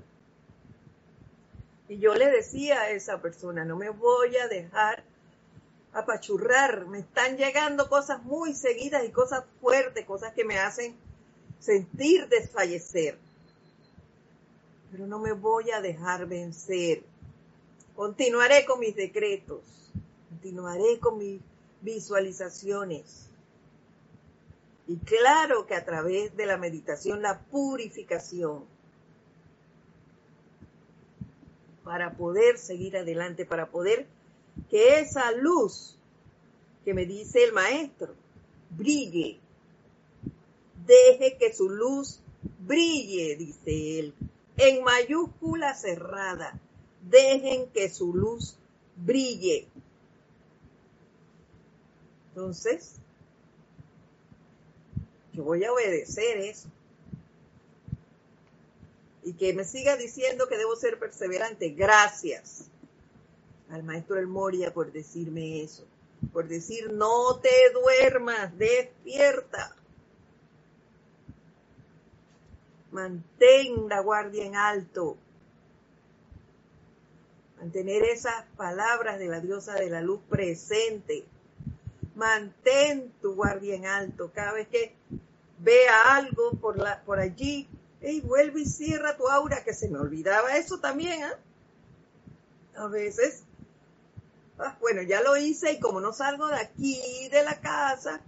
Y 1.88 1.98
yo 1.98 2.14
le 2.14 2.30
decía 2.30 2.82
a 2.82 2.90
esa 2.90 3.20
persona, 3.22 3.64
no 3.64 3.76
me 3.76 3.88
voy 3.88 4.36
a 4.36 4.48
dejar 4.48 5.04
apachurrar, 5.92 6.86
me 6.86 6.98
están 6.98 7.36
llegando 7.36 7.88
cosas 7.88 8.22
muy 8.22 8.54
seguidas 8.54 9.04
y 9.04 9.10
cosas 9.10 9.44
fuertes, 9.60 10.04
cosas 10.04 10.34
que 10.34 10.44
me 10.44 10.58
hacen 10.58 10.94
sentir 11.58 12.28
desfallecer. 12.28 13.18
Pero 14.90 15.06
no 15.06 15.18
me 15.18 15.32
voy 15.32 15.70
a 15.70 15.80
dejar 15.80 16.26
vencer. 16.26 17.02
Continuaré 17.96 18.64
con 18.64 18.80
mis 18.80 18.94
decretos, 18.94 19.62
continuaré 20.28 20.98
con 21.00 21.18
mis 21.18 21.40
visualizaciones. 21.80 23.30
Y 24.86 24.96
claro 24.98 25.66
que 25.66 25.74
a 25.74 25.84
través 25.84 26.36
de 26.36 26.46
la 26.46 26.56
meditación, 26.56 27.22
la 27.22 27.40
purificación, 27.40 28.64
para 31.88 32.12
poder 32.12 32.58
seguir 32.58 32.98
adelante, 32.98 33.46
para 33.46 33.70
poder 33.70 34.06
que 34.68 34.98
esa 34.98 35.32
luz 35.32 35.96
que 36.84 36.92
me 36.92 37.06
dice 37.06 37.42
el 37.44 37.54
maestro 37.54 38.14
brille, 38.68 39.40
deje 40.86 41.38
que 41.38 41.50
su 41.54 41.70
luz 41.70 42.20
brille, 42.58 43.36
dice 43.36 44.00
él, 44.00 44.14
en 44.58 44.84
mayúscula 44.84 45.74
cerrada. 45.74 46.60
Dejen 47.08 47.70
que 47.70 47.88
su 47.88 48.12
luz 48.12 48.58
brille. 48.94 49.66
Entonces, 52.28 52.96
yo 55.32 55.42
voy 55.42 55.64
a 55.64 55.72
obedecer 55.72 56.36
eso. 56.36 56.68
Y 59.28 59.34
que 59.34 59.52
me 59.52 59.64
siga 59.64 59.98
diciendo 59.98 60.48
que 60.48 60.56
debo 60.56 60.74
ser 60.74 60.98
perseverante. 60.98 61.68
Gracias 61.68 62.70
al 63.68 63.82
maestro 63.82 64.18
El 64.18 64.26
Moria 64.26 64.72
por 64.72 64.90
decirme 64.90 65.62
eso. 65.62 65.86
Por 66.32 66.48
decir, 66.48 66.90
no 66.94 67.38
te 67.38 67.50
duermas, 67.74 68.56
despierta. 68.56 69.76
Mantén 72.90 73.86
la 73.90 74.00
guardia 74.00 74.46
en 74.46 74.56
alto. 74.56 75.18
Mantener 77.58 78.04
esas 78.04 78.46
palabras 78.56 79.18
de 79.18 79.26
la 79.26 79.40
diosa 79.40 79.74
de 79.74 79.90
la 79.90 80.00
luz 80.00 80.22
presente. 80.30 81.26
Mantén 82.14 83.12
tu 83.20 83.34
guardia 83.34 83.74
en 83.74 83.84
alto. 83.84 84.30
Cada 84.32 84.54
vez 84.54 84.68
que 84.68 84.94
vea 85.58 86.16
algo 86.16 86.52
por, 86.52 86.78
la, 86.78 87.02
por 87.02 87.18
allí, 87.18 87.68
y 88.00 88.20
vuelve 88.20 88.60
y 88.60 88.66
cierra 88.66 89.16
tu 89.16 89.28
aura, 89.28 89.64
que 89.64 89.74
se 89.74 89.88
me 89.88 89.98
olvidaba 89.98 90.56
eso 90.56 90.78
también, 90.78 91.22
¿ah? 91.24 91.38
A 92.76 92.86
veces, 92.86 93.42
ah, 94.58 94.76
bueno, 94.80 95.02
ya 95.02 95.20
lo 95.20 95.36
hice 95.36 95.72
y 95.72 95.80
como 95.80 96.00
no 96.00 96.12
salgo 96.12 96.46
de 96.46 96.56
aquí, 96.56 97.28
de 97.30 97.42
la 97.42 97.60
casa, 97.60 98.20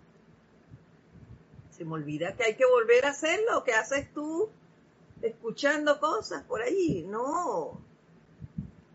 se 1.80 1.86
me 1.86 1.94
olvida 1.94 2.36
que 2.36 2.44
hay 2.44 2.56
que 2.56 2.66
volver 2.66 3.06
a 3.06 3.10
hacerlo. 3.10 3.64
¿Qué 3.64 3.72
haces 3.72 4.12
tú 4.12 4.50
escuchando 5.22 5.98
cosas 5.98 6.42
por 6.44 6.60
ahí? 6.60 7.06
No. 7.08 7.80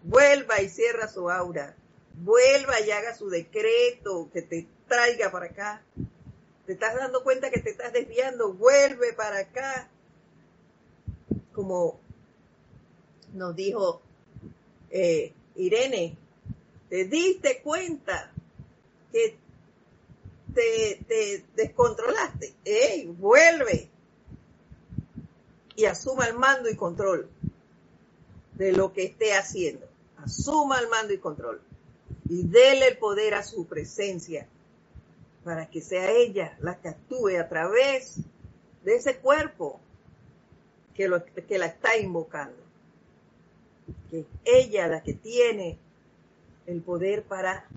Vuelva 0.03 0.61
y 0.61 0.69
cierra 0.69 1.07
su 1.07 1.31
aura. 1.31 1.75
Vuelva 2.13 2.79
y 2.81 2.91
haga 2.91 3.15
su 3.15 3.29
decreto 3.29 4.29
que 4.31 4.43
te 4.43 4.67
traiga 4.87 5.31
para 5.31 5.47
acá. 5.47 5.81
Te 6.67 6.73
estás 6.73 6.93
dando 6.93 7.23
cuenta 7.23 7.49
que 7.49 7.59
te 7.59 7.71
estás 7.71 7.91
desviando. 7.91 8.53
Vuelve 8.53 9.13
para 9.13 9.39
acá. 9.39 9.89
Como 11.55 12.01
nos 13.33 13.55
dijo 13.55 14.01
eh, 14.89 15.33
Irene, 15.55 16.17
te 16.89 17.05
diste 17.05 17.61
cuenta 17.61 18.29
que 19.11 19.37
te, 20.53 21.45
descontrolaste. 21.55 22.53
¡Ey! 22.65 23.07
Vuelve. 23.07 23.89
Y 25.77 25.85
asuma 25.85 26.27
el 26.27 26.35
mando 26.35 26.69
y 26.69 26.75
control 26.75 27.29
de 28.53 28.73
lo 28.73 28.91
que 28.91 29.03
esté 29.05 29.33
haciendo. 29.33 29.87
Asuma 30.17 30.79
el 30.79 30.89
mando 30.89 31.13
y 31.13 31.19
control. 31.19 31.61
Y 32.29 32.43
dele 32.43 32.89
el 32.89 32.97
poder 32.97 33.33
a 33.33 33.43
su 33.43 33.65
presencia 33.65 34.47
para 35.43 35.69
que 35.69 35.79
sea 35.79 36.11
ella 36.11 36.57
la 36.59 36.79
que 36.79 36.89
actúe 36.89 37.37
a 37.39 37.47
través 37.47 38.17
de 38.83 38.95
ese 38.95 39.17
cuerpo 39.17 39.79
que, 40.95 41.57
la 41.57 41.65
está 41.65 41.97
invocando. 41.97 42.57
Que 44.09 44.21
es 44.21 44.25
ella 44.45 44.87
la 44.87 45.03
que 45.03 45.13
tiene 45.13 45.77
el 46.65 46.81
poder 46.81 47.23
para 47.23 47.67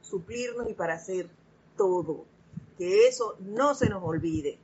suplirnos 0.00 0.70
y 0.70 0.74
para 0.74 0.94
hacer 0.94 1.28
todo. 1.76 2.24
Que 2.78 3.08
eso 3.08 3.36
no 3.40 3.74
se 3.74 3.88
nos 3.88 4.02
olvide. 4.02 4.58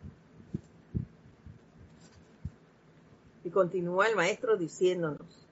Y 3.45 3.51
continúa 3.51 4.07
el 4.09 4.17
maestro 4.17 4.57
diciéndonos. 4.57 5.47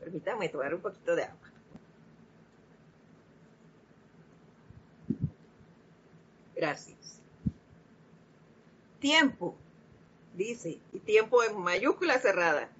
Permítame 0.00 0.48
tomar 0.48 0.74
un 0.74 0.80
poquito 0.80 1.14
de 1.14 1.24
agua. 1.24 1.45
Gracias. 6.56 7.20
Tiempo, 8.98 9.54
dice, 10.34 10.78
y 10.92 10.98
tiempo 10.98 11.44
en 11.44 11.60
mayúscula 11.60 12.18
cerrada 12.18 12.70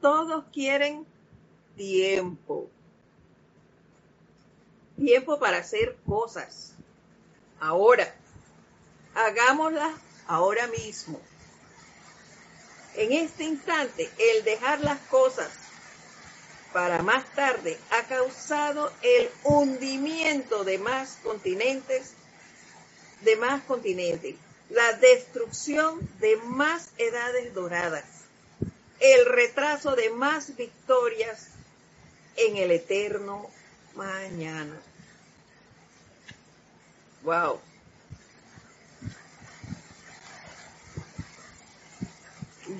todos 0.00 0.44
quieren 0.52 1.06
tiempo. 1.76 2.70
Tiempo 4.96 5.38
para 5.38 5.58
hacer 5.58 5.96
cosas. 6.06 6.74
Ahora. 7.60 8.14
Hagámoslas 9.14 9.94
ahora 10.26 10.66
mismo. 10.66 11.20
En 12.94 13.12
este 13.12 13.44
instante, 13.44 14.10
el 14.18 14.44
dejar 14.44 14.80
las 14.80 15.00
cosas 15.08 15.50
para 16.72 17.02
más 17.02 17.24
tarde 17.34 17.78
ha 17.90 18.02
causado 18.02 18.92
el 19.02 19.30
hundimiento 19.42 20.64
de 20.64 20.78
más 20.78 21.18
continentes, 21.22 22.12
de 23.22 23.36
más 23.36 23.62
continentes, 23.64 24.34
la 24.70 24.92
destrucción 24.94 26.00
de 26.20 26.36
más 26.36 26.90
edades 26.98 27.54
doradas 27.54 28.04
el 29.00 29.26
retraso 29.26 29.94
de 29.94 30.10
más 30.10 30.56
victorias 30.56 31.48
en 32.36 32.56
el 32.56 32.70
eterno 32.70 33.50
mañana. 33.94 34.74
Wow. 37.22 37.60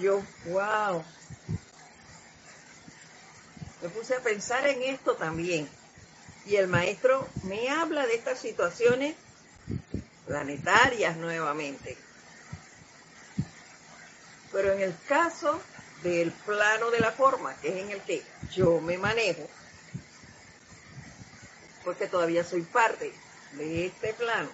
Yo, 0.01 0.23
wow. 0.47 1.05
Me 3.83 3.89
puse 3.91 4.15
a 4.15 4.21
pensar 4.21 4.67
en 4.67 4.83
esto 4.83 5.15
también. 5.15 5.69
Y 6.47 6.57
el 6.57 6.69
maestro 6.69 7.29
me 7.43 7.69
habla 7.71 8.07
de 8.07 8.15
estas 8.15 8.39
situaciones 8.39 9.17
planetarias 10.27 11.17
nuevamente. 11.17 11.97
Pero 14.53 14.73
en 14.73 14.81
el 14.81 14.97
caso 15.09 15.61
del 16.03 16.33
plano 16.33 16.91
de 16.91 17.01
la 17.01 17.13
forma, 17.13 17.55
que 17.57 17.69
es 17.69 17.85
en 17.85 17.91
el 17.91 18.01
que 18.03 18.23
yo 18.53 18.81
me 18.81 18.99
manejo, 18.99 19.49
porque 21.85 22.07
todavía 22.07 22.45
soy 22.45 22.63
parte 22.63 23.13
de 23.53 23.87
este 23.87 24.13
plano, 24.15 24.49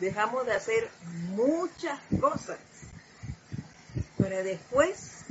dejamos 0.00 0.46
de 0.46 0.52
hacer 0.54 0.90
muchas 1.30 1.98
cosas 2.20 2.58
para 4.18 4.42
después, 4.42 5.24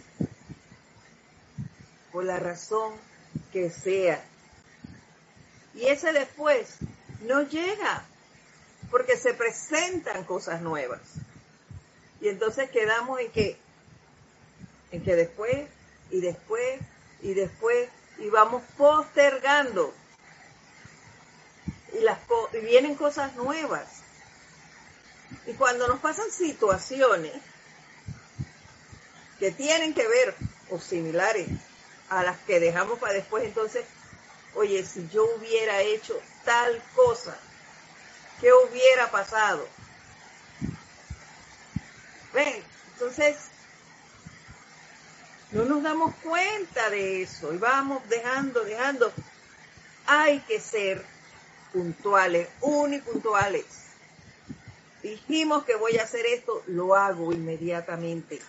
por 2.11 2.23
la 2.23 2.39
razón 2.39 2.93
que 3.51 3.69
sea. 3.69 4.23
Y 5.75 5.87
ese 5.87 6.11
después 6.11 6.77
no 7.21 7.41
llega 7.43 8.03
porque 8.91 9.17
se 9.17 9.33
presentan 9.33 10.23
cosas 10.23 10.61
nuevas. 10.61 11.01
Y 12.21 12.27
entonces 12.27 12.69
quedamos 12.69 13.19
en 13.19 13.31
que, 13.31 13.57
en 14.91 15.03
que 15.03 15.15
después 15.15 15.67
y 16.11 16.21
después 16.21 16.79
y 17.21 17.33
después 17.33 17.89
y 18.17 18.29
vamos 18.29 18.63
postergando. 18.77 19.93
Y, 21.93 22.01
las, 22.01 22.19
y 22.53 22.57
vienen 22.65 22.95
cosas 22.95 23.35
nuevas. 23.35 23.87
Y 25.47 25.53
cuando 25.53 25.87
nos 25.87 25.99
pasan 25.99 26.29
situaciones 26.31 27.33
que 29.39 29.51
tienen 29.51 29.93
que 29.93 30.07
ver 30.07 30.35
o 30.69 30.79
similares 30.79 31.47
a 32.09 32.23
las 32.23 32.37
que 32.39 32.59
dejamos 32.59 32.99
para 32.99 33.13
después, 33.13 33.43
entonces, 33.45 33.85
oye, 34.55 34.85
si 34.85 35.07
yo 35.09 35.25
hubiera 35.35 35.81
hecho 35.81 36.19
tal 36.49 36.81
cosa, 36.95 37.37
¿qué 38.41 38.51
hubiera 38.51 39.11
pasado? 39.11 39.67
¿Ven? 42.33 42.63
Entonces, 42.93 43.37
no 45.51 45.65
nos 45.65 45.83
damos 45.83 46.15
cuenta 46.23 46.89
de 46.89 47.21
eso 47.21 47.53
y 47.53 47.59
vamos 47.59 48.01
dejando, 48.09 48.63
dejando. 48.63 49.13
Hay 50.07 50.39
que 50.39 50.59
ser 50.59 51.05
puntuales, 51.71 52.49
unipuntuales. 52.61 53.65
Dijimos 55.03 55.65
que 55.65 55.75
voy 55.75 55.99
a 55.99 56.03
hacer 56.03 56.25
esto, 56.25 56.63
lo 56.65 56.95
hago 56.95 57.31
inmediatamente. 57.31 58.41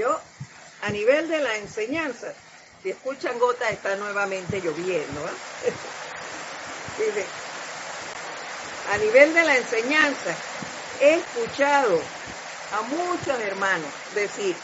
Yo, 0.00 0.18
a 0.80 0.88
nivel 0.88 1.28
de 1.28 1.40
la 1.40 1.58
enseñanza, 1.58 2.32
si 2.82 2.88
escuchan 2.88 3.38
gotas, 3.38 3.70
está 3.70 3.96
nuevamente 3.96 4.58
lloviendo. 4.62 5.20
¿eh? 7.00 7.26
a 8.94 8.96
nivel 8.96 9.34
de 9.34 9.44
la 9.44 9.58
enseñanza, 9.58 10.34
he 11.02 11.16
escuchado 11.16 12.00
a 12.78 12.80
muchos 12.80 13.40
hermanos 13.40 13.90
decir, 14.14 14.56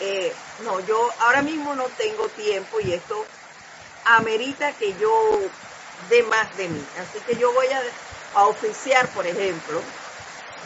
eh, 0.00 0.32
no, 0.64 0.80
yo 0.80 1.10
ahora 1.20 1.42
mismo 1.42 1.74
no 1.74 1.84
tengo 1.98 2.26
tiempo 2.30 2.80
y 2.80 2.94
esto 2.94 3.26
amerita 4.06 4.72
que 4.72 4.94
yo 4.94 5.40
dé 6.08 6.22
más 6.22 6.56
de 6.56 6.68
mí. 6.68 6.86
Así 6.98 7.18
que 7.26 7.36
yo 7.36 7.52
voy 7.52 7.66
a, 7.66 8.44
oficiar, 8.44 9.06
por 9.08 9.26
ejemplo, 9.26 9.82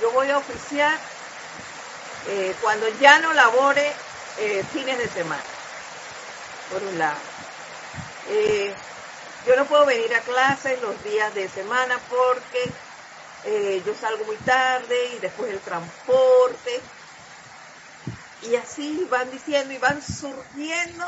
yo 0.01 0.13
voy 0.13 0.31
a 0.31 0.39
oficiar 0.39 1.16
eh, 2.29 2.55
cuando 2.61 2.89
ya 2.99 3.19
no 3.21 3.33
labore 3.33 3.93
eh, 4.39 4.65
fines 4.73 4.99
de 4.99 5.09
semana, 5.09 5.43
por 6.71 6.83
un 6.83 6.99
lado. 6.99 7.19
yo 9.47 9.57
no 9.57 9.65
puedo 9.67 9.87
venir 9.87 10.13
a 10.15 10.21
clases 10.21 10.81
los 10.83 11.03
días 11.05 11.35
de 11.35 11.49
semana 11.49 11.99
porque 12.09 12.73
yo 13.85 13.95
salgo 13.95 14.25
muy 14.25 14.37
tarde 14.39 15.15
y 15.15 15.19
después 15.21 15.53
el 15.53 15.61
transporte 15.61 16.81
y 18.43 18.57
así 18.57 19.07
van 19.11 19.31
diciendo 19.31 19.73
y 19.73 19.79
van 19.79 20.03
surgiendo 20.03 21.07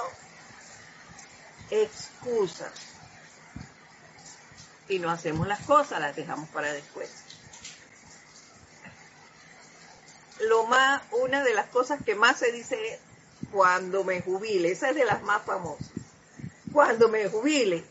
excusas. 1.70 2.72
Y 4.88 4.98
no 4.98 5.10
hacemos 5.10 5.46
las 5.46 5.60
cosas, 5.60 6.00
las 6.00 6.16
dejamos 6.16 6.48
para 6.48 6.72
después. 6.72 7.10
Lo 10.40 10.66
más, 10.66 11.02
una 11.12 11.42
de 11.42 11.54
las 11.54 11.66
cosas 11.66 12.00
que 12.04 12.14
más 12.14 12.38
se 12.38 12.52
dice 12.52 12.98
cuando 13.52 14.04
me 14.04 14.20
jubile, 14.20 14.70
esa 14.70 14.90
es 14.90 14.96
de 14.96 15.04
las 15.04 15.22
más 15.22 15.42
famosas. 15.42 15.90
Cuando 16.72 17.08
me 17.08 17.28
jubile, 17.28 17.84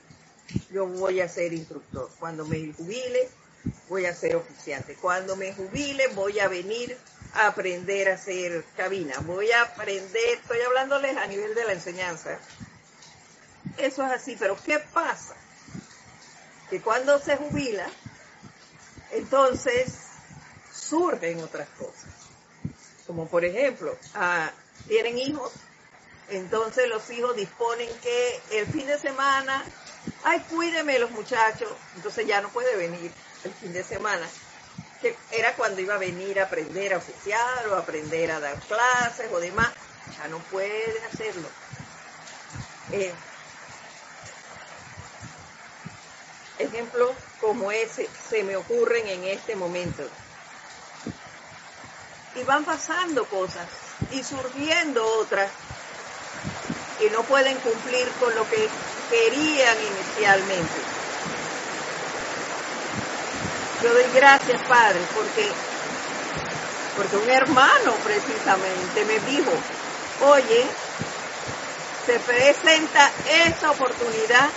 yo 0.72 0.88
voy 0.88 1.20
a 1.22 1.28
ser 1.28 1.54
instructor. 1.54 2.10
Cuando 2.20 2.46
me 2.46 2.74
jubile, 2.74 3.30
voy 3.90 4.06
a 4.06 4.16
ser 4.16 4.36
oficiante. 4.36 4.96
Cuando 4.96 5.36
me 5.36 5.54
jubile, 5.54 6.08
voy 6.10 6.40
a 6.40 6.48
venir 6.48 6.98
aprender 7.34 8.10
a 8.10 8.16
hacer 8.16 8.64
cabina, 8.76 9.20
voy 9.20 9.52
a 9.52 9.62
aprender, 9.62 10.40
estoy 10.40 10.60
hablándoles 10.62 11.16
a 11.18 11.28
nivel 11.28 11.54
de 11.54 11.66
la 11.66 11.74
enseñanza. 11.74 12.38
Eso 13.78 14.04
es 14.06 14.12
así, 14.12 14.36
pero 14.40 14.58
¿qué 14.64 14.80
pasa? 14.80 15.36
Que 16.70 16.82
cuando 16.82 17.20
se 17.20 17.38
jubila, 17.38 17.88
entonces 19.12 19.94
surgen 20.74 21.42
otras 21.42 21.68
cosas. 21.78 22.17
Como 23.08 23.28
por 23.28 23.46
ejemplo, 23.46 23.96
ah, 24.16 24.52
tienen 24.88 25.18
hijos, 25.18 25.52
entonces 26.30 26.90
los 26.90 27.10
hijos 27.10 27.36
disponen 27.36 27.90
que 28.04 28.42
el 28.52 28.68
fin 28.68 28.86
de 28.86 29.00
semana, 29.00 29.64
ay, 30.24 30.44
cuídeme 30.50 31.00
los 31.00 31.12
muchachos, 31.12 31.70
entonces 31.96 32.28
ya 32.28 32.42
no 32.42 32.50
puede 32.50 32.76
venir 32.76 33.12
el 33.46 33.52
fin 33.54 33.74
de 33.74 33.84
semana 33.84 34.28
que 35.02 35.16
era 35.32 35.54
cuando 35.56 35.82
iba 35.82 35.96
a 35.96 36.00
venir 36.00 36.40
a 36.40 36.44
aprender 36.44 36.94
a 36.94 36.98
oficiar 36.98 37.68
o 37.70 37.76
aprender 37.76 38.32
a 38.32 38.40
dar 38.40 38.60
clases 38.62 39.32
o 39.32 39.40
demás. 39.40 39.70
Ya 40.18 40.28
no 40.30 40.40
puede 40.40 41.00
hacerlo. 41.12 41.48
Eh, 42.92 43.14
ejemplos 46.60 47.12
como 47.40 47.72
ese 47.72 48.10
se 48.30 48.44
me 48.44 48.56
ocurren 48.56 49.08
en 49.08 49.24
este 49.26 49.56
momento. 49.56 50.04
Y 52.38 52.44
van 52.44 52.64
pasando 52.64 53.26
cosas 53.26 53.66
y 54.12 54.24
surgiendo 54.24 55.04
otras 55.20 55.50
que 57.00 57.10
no 57.10 57.24
pueden 57.24 57.58
cumplir 57.58 58.08
con 58.20 58.36
lo 58.36 58.48
que 58.50 58.70
querían 59.10 59.78
inicialmente. 59.78 60.98
Yo 63.84 63.94
doy 63.94 64.06
gracias, 64.16 64.62
Padre, 64.68 65.02
porque, 65.16 65.50
porque 66.96 67.18
un 67.18 67.30
hermano 67.30 67.94
precisamente 68.04 69.06
me 69.06 69.20
dijo, 69.32 69.52
oye, 70.26 70.66
se 72.06 72.20
presenta 72.20 73.12
esa 73.46 73.72
oportunidad 73.72 74.50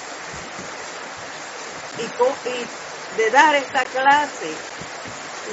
y, 1.99 3.21
de 3.23 3.31
dar 3.31 3.55
esta 3.57 3.85
clase. 3.85 4.55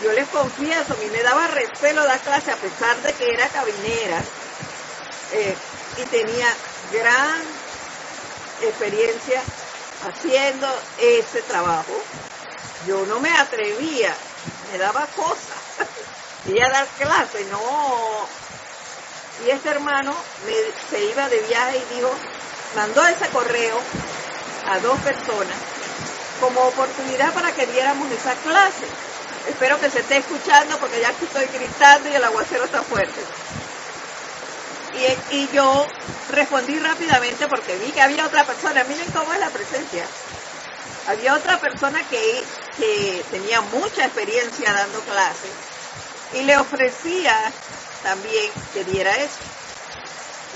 Yo 0.03 0.11
les 0.11 0.27
confieso, 0.29 0.93
a 0.93 0.97
mí 0.97 1.07
me 1.11 1.23
daba 1.23 1.47
recelo 1.47 2.03
dar 2.05 2.19
clase 2.19 2.51
a 2.51 2.55
pesar 2.55 3.01
de 3.01 3.13
que 3.13 3.33
era 3.33 3.49
cabinera 3.49 4.21
eh, 5.33 5.55
y 5.97 6.05
tenía 6.05 6.47
gran 6.91 7.41
experiencia 8.61 9.41
haciendo 10.03 10.67
ese 10.99 11.41
trabajo 11.43 12.01
yo 12.87 13.05
no 13.05 13.19
me 13.19 13.31
atrevía, 13.31 14.15
me 14.71 14.77
daba 14.77 15.05
cosas. 15.07 15.57
y 16.47 16.59
a 16.59 16.69
dar 16.69 16.87
clase, 16.97 17.43
no. 17.45 18.27
Y 19.45 19.49
este 19.49 19.69
hermano 19.69 20.15
se 20.89 21.03
iba 21.05 21.27
de 21.29 21.39
viaje 21.41 21.77
y 21.77 21.95
dijo, 21.95 22.09
mandó 22.75 23.05
ese 23.05 23.27
correo 23.29 23.79
a 24.69 24.79
dos 24.79 24.99
personas 24.99 25.57
como 26.39 26.61
oportunidad 26.61 27.33
para 27.33 27.51
que 27.51 27.65
diéramos 27.67 28.09
esa 28.11 28.33
clase. 28.35 28.85
Espero 29.47 29.79
que 29.79 29.89
se 29.89 29.99
esté 29.99 30.17
escuchando 30.17 30.77
porque 30.77 30.99
ya 30.99 31.09
estoy 31.09 31.45
gritando 31.47 32.09
y 32.09 32.15
el 32.15 32.23
aguacero 32.23 32.65
está 32.65 32.81
fuerte. 32.81 33.21
Y, 35.31 35.35
y, 35.37 35.49
yo 35.53 35.85
respondí 36.31 36.77
rápidamente 36.79 37.47
porque 37.47 37.77
vi 37.77 37.91
que 37.91 38.01
había 38.01 38.25
otra 38.25 38.43
persona. 38.43 38.83
Miren 38.83 39.09
cómo 39.11 39.31
es 39.33 39.39
la 39.39 39.49
presencia. 39.49 40.05
Había 41.07 41.35
otra 41.35 41.57
persona 41.59 42.01
que, 42.09 42.43
tenía 43.31 43.61
mucha 43.61 44.05
experiencia 44.05 44.73
dando 44.73 44.99
clases 45.01 45.51
y 46.33 46.43
le 46.43 46.57
ofrecía 46.57 47.51
también 48.03 48.51
que 48.73 48.83
diera 48.83 49.15
eso. 49.15 49.39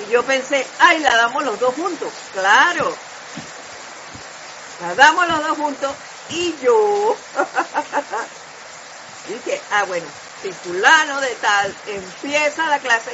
Y 0.05 0.11
yo 0.11 0.23
pensé, 0.23 0.67
ay, 0.79 0.99
la 0.99 1.15
damos 1.15 1.43
los 1.43 1.59
dos 1.59 1.73
juntos. 1.73 2.11
Claro, 2.33 2.93
la 4.81 4.95
damos 4.95 5.27
los 5.27 5.47
dos 5.47 5.57
juntos 5.57 5.91
y 6.29 6.55
yo 6.61 7.15
dije, 9.27 9.61
ah, 9.71 9.83
bueno, 9.85 10.07
si 10.41 10.51
fulano 10.51 11.21
de 11.21 11.35
tal 11.35 11.75
empieza 11.87 12.67
la 12.67 12.79
clase, 12.79 13.11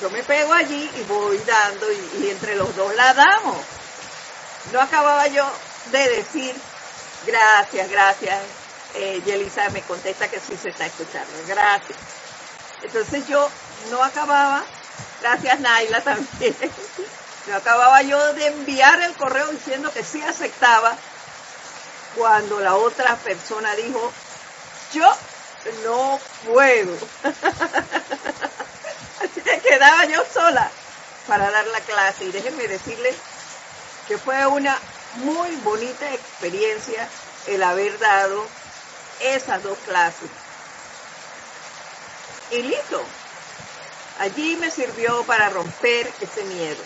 yo 0.00 0.10
me 0.10 0.22
pego 0.22 0.52
allí 0.52 0.90
y 0.96 1.02
voy 1.04 1.38
dando 1.38 1.86
y 1.92 2.28
entre 2.30 2.56
los 2.56 2.74
dos 2.76 2.94
la 2.94 3.14
damos. 3.14 3.56
No 4.72 4.80
acababa 4.80 5.26
yo 5.28 5.46
de 5.92 6.08
decir, 6.08 6.54
gracias, 7.26 7.90
gracias. 7.90 8.40
Eh, 8.94 9.20
Yelisa 9.24 9.68
me 9.70 9.82
contesta 9.82 10.28
que 10.28 10.40
sí 10.40 10.56
se 10.56 10.70
está 10.70 10.86
escuchando, 10.86 11.32
gracias. 11.46 11.98
Entonces 12.82 13.26
yo 13.26 13.48
no 13.90 14.02
acababa, 14.02 14.62
gracias 15.20 15.60
Naila 15.60 16.00
también, 16.04 16.54
no 17.46 17.56
acababa 17.56 18.02
yo 18.02 18.32
de 18.34 18.46
enviar 18.46 19.00
el 19.02 19.14
correo 19.14 19.48
diciendo 19.48 19.90
que 19.92 20.04
sí 20.04 20.22
aceptaba 20.22 20.96
cuando 22.14 22.60
la 22.60 22.76
otra 22.76 23.16
persona 23.16 23.74
dijo, 23.74 24.12
yo 24.92 25.16
no 25.84 26.18
puedo. 26.46 26.96
Quedaba 29.62 30.06
yo 30.06 30.24
sola 30.32 30.70
para 31.26 31.50
dar 31.50 31.66
la 31.68 31.80
clase 31.80 32.24
y 32.24 32.32
déjenme 32.32 32.68
decirles 32.68 33.16
que 34.06 34.18
fue 34.18 34.46
una 34.46 34.78
muy 35.16 35.56
bonita 35.56 36.12
experiencia 36.12 37.08
el 37.46 37.62
haber 37.62 37.98
dado 37.98 38.46
esas 39.20 39.62
dos 39.62 39.78
clases. 39.86 40.30
Y 42.50 42.62
listo. 42.62 43.02
Allí 44.20 44.56
me 44.56 44.70
sirvió 44.70 45.24
para 45.24 45.50
romper 45.50 46.10
ese 46.20 46.44
miedo. 46.44 46.82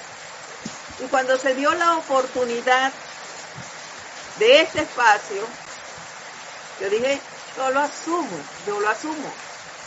Y 1.00 1.04
cuando 1.08 1.38
se 1.38 1.54
dio 1.54 1.72
la 1.74 1.96
oportunidad 1.96 2.92
de 4.38 4.62
este 4.62 4.80
espacio, 4.80 5.46
yo 6.80 6.88
dije, 6.88 7.20
yo 7.58 7.70
lo 7.70 7.80
asumo, 7.80 8.40
yo 8.66 8.80
lo 8.80 8.88
asumo. 8.88 9.32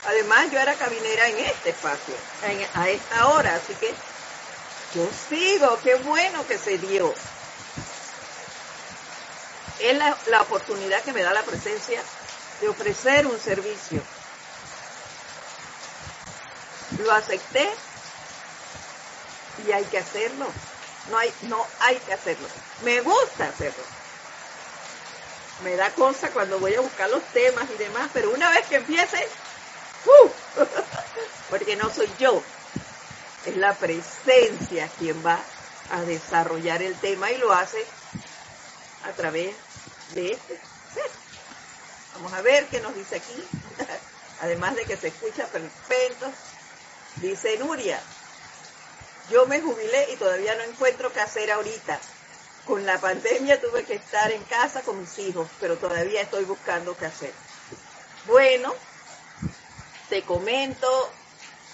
Además, 0.05 0.51
yo 0.51 0.59
era 0.59 0.73
cabinera 0.75 1.29
en 1.29 1.37
este 1.37 1.69
espacio, 1.69 2.15
a 2.75 2.89
esta 2.89 3.27
hora, 3.27 3.55
así 3.55 3.73
que 3.75 3.93
yo 4.93 5.07
sigo, 5.29 5.79
qué 5.83 5.95
bueno 5.95 6.45
que 6.47 6.57
se 6.57 6.77
dio 6.77 7.13
es 9.79 9.97
la, 10.27 10.41
oportunidad 10.41 11.01
que 11.01 11.13
me 11.13 11.23
da 11.23 11.33
la 11.33 11.43
presencia 11.43 12.01
de 12.59 12.69
ofrecer 12.69 13.25
un 13.25 13.39
servicio. 13.39 14.01
Lo 16.99 17.11
acepté 17.13 17.67
y 19.65 19.71
hay 19.71 19.83
que 19.85 19.97
hacerlo. 19.97 20.45
No 21.09 21.17
hay, 21.17 21.33
no 21.43 21.65
hay 21.79 21.97
que 21.97 22.13
hacerlo. 22.13 22.47
Me 22.83 23.01
gusta 23.01 23.45
hacerlo. 23.45 24.00
Me 25.63 25.75
da 25.75 25.91
cosa 25.91 26.31
cuando 26.31 26.59
voy 26.59 26.73
a 26.73 26.81
buscar 26.81 27.09
los 27.09 27.23
temas 27.33 27.69
y 27.69 27.77
demás, 27.77 28.09
pero 28.13 28.31
una 28.31 28.49
vez 28.49 28.65
que 28.67 28.77
empiece, 28.77 29.27
¡uh! 30.05 30.29
porque 31.49 31.75
no 31.75 31.93
soy 31.93 32.09
yo, 32.19 32.41
es 33.45 33.57
la 33.57 33.73
presencia 33.75 34.89
quien 34.97 35.23
va 35.25 35.39
a 35.91 36.01
desarrollar 36.01 36.81
el 36.81 36.95
tema 36.95 37.31
y 37.31 37.37
lo 37.37 37.53
hace 37.53 37.83
a 39.03 39.11
través 39.11 39.55
de 40.13 40.33
este 40.33 40.59
ser 40.93 41.11
Vamos 42.13 42.33
a 42.33 42.41
ver 42.41 42.67
qué 42.67 42.79
nos 42.81 42.95
dice 42.95 43.17
aquí. 43.17 43.47
Además 44.41 44.75
de 44.75 44.85
que 44.85 44.97
se 44.97 45.07
escucha 45.07 45.45
perfecto. 45.47 46.31
Dice 47.17 47.57
Nuria, 47.57 48.01
yo 49.29 49.45
me 49.45 49.61
jubilé 49.61 50.11
y 50.13 50.17
todavía 50.17 50.55
no 50.55 50.63
encuentro 50.63 51.11
qué 51.11 51.19
hacer 51.19 51.51
ahorita. 51.51 51.99
Con 52.65 52.85
la 52.85 52.99
pandemia 53.01 53.59
tuve 53.59 53.83
que 53.83 53.95
estar 53.95 54.31
en 54.31 54.43
casa 54.43 54.81
con 54.83 54.99
mis 54.99 55.17
hijos, 55.19 55.49
pero 55.59 55.77
todavía 55.77 56.21
estoy 56.21 56.45
buscando 56.45 56.95
qué 56.95 57.05
hacer. 57.07 57.33
Bueno, 58.27 58.73
te 60.09 60.21
comento, 60.23 61.11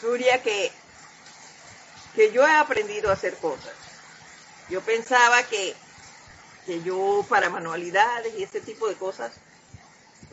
Nuria, 0.01 0.41
que, 0.41 0.71
que 2.15 2.31
yo 2.31 2.47
he 2.47 2.55
aprendido 2.55 3.09
a 3.09 3.13
hacer 3.13 3.35
cosas. 3.38 3.73
Yo 4.69 4.81
pensaba 4.81 5.43
que, 5.43 5.75
que 6.65 6.81
yo 6.83 7.25
para 7.27 7.49
manualidades 7.49 8.33
y 8.38 8.43
ese 8.43 8.61
tipo 8.61 8.88
de 8.88 8.95
cosas 8.95 9.33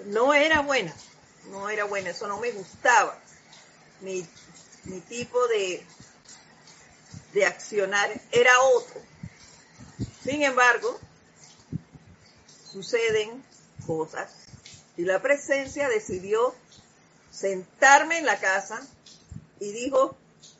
no 0.06 0.34
era 0.34 0.60
buena, 0.60 0.94
no 1.50 1.68
era 1.68 1.84
buena, 1.84 2.10
eso 2.10 2.26
no 2.26 2.38
me 2.38 2.52
gustaba. 2.52 3.18
Mi, 4.00 4.26
mi 4.84 5.00
tipo 5.00 5.46
de, 5.48 5.84
de 7.32 7.46
accionar 7.46 8.10
era 8.32 8.52
otro. 8.60 9.00
Sin 10.24 10.42
embargo, 10.42 10.98
suceden 12.72 13.44
cosas 13.86 14.32
y 14.96 15.02
la 15.02 15.20
presencia 15.20 15.86
decidió 15.90 16.54
sentarme 17.30 18.18
en 18.18 18.24
la 18.24 18.40
casa 18.40 18.80
y 19.60 19.70
dijo, 19.72 20.16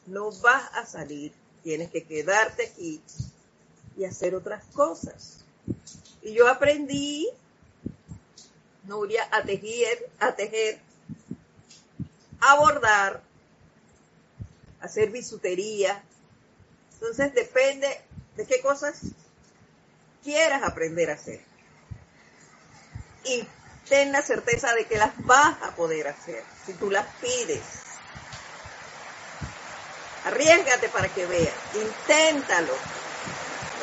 no 0.07 0.31
vas 0.43 0.71
a 0.75 0.85
salir, 0.85 1.33
tienes 1.63 1.91
que 1.91 2.05
quedarte 2.05 2.67
aquí 2.67 3.01
y 3.97 4.05
hacer 4.05 4.35
otras 4.35 4.63
cosas. 4.75 5.47
Y 6.21 6.35
yo 6.35 6.47
aprendí, 6.47 7.31
Nuria, 8.83 9.27
a 9.33 9.45
tejer, 9.45 10.11
a 10.21 10.35
tejer, 10.35 10.79
a 12.41 12.57
bordar, 12.59 13.23
a 14.83 14.85
hacer 14.85 15.11
bisutería. 15.11 16.05
Entonces 16.93 17.33
depende 17.33 17.89
de 18.37 18.45
qué 18.45 18.61
cosas 18.61 19.01
quieras 20.25 20.63
aprender 20.65 21.11
a 21.11 21.15
hacer. 21.15 21.41
Y 23.25 23.47
ten 23.89 24.11
la 24.11 24.23
certeza 24.23 24.75
de 24.75 24.87
que 24.87 24.97
las 24.97 25.13
vas 25.27 25.55
a 25.63 25.71
poder 25.77 26.09
hacer 26.09 26.43
si 26.67 26.73
tú 26.73 26.91
las 26.91 27.07
pides. 27.21 27.61
Arriesgate 30.25 30.89
para 30.89 31.09
que 31.09 31.27
veas, 31.27 31.55
inténtalo. 31.75 32.73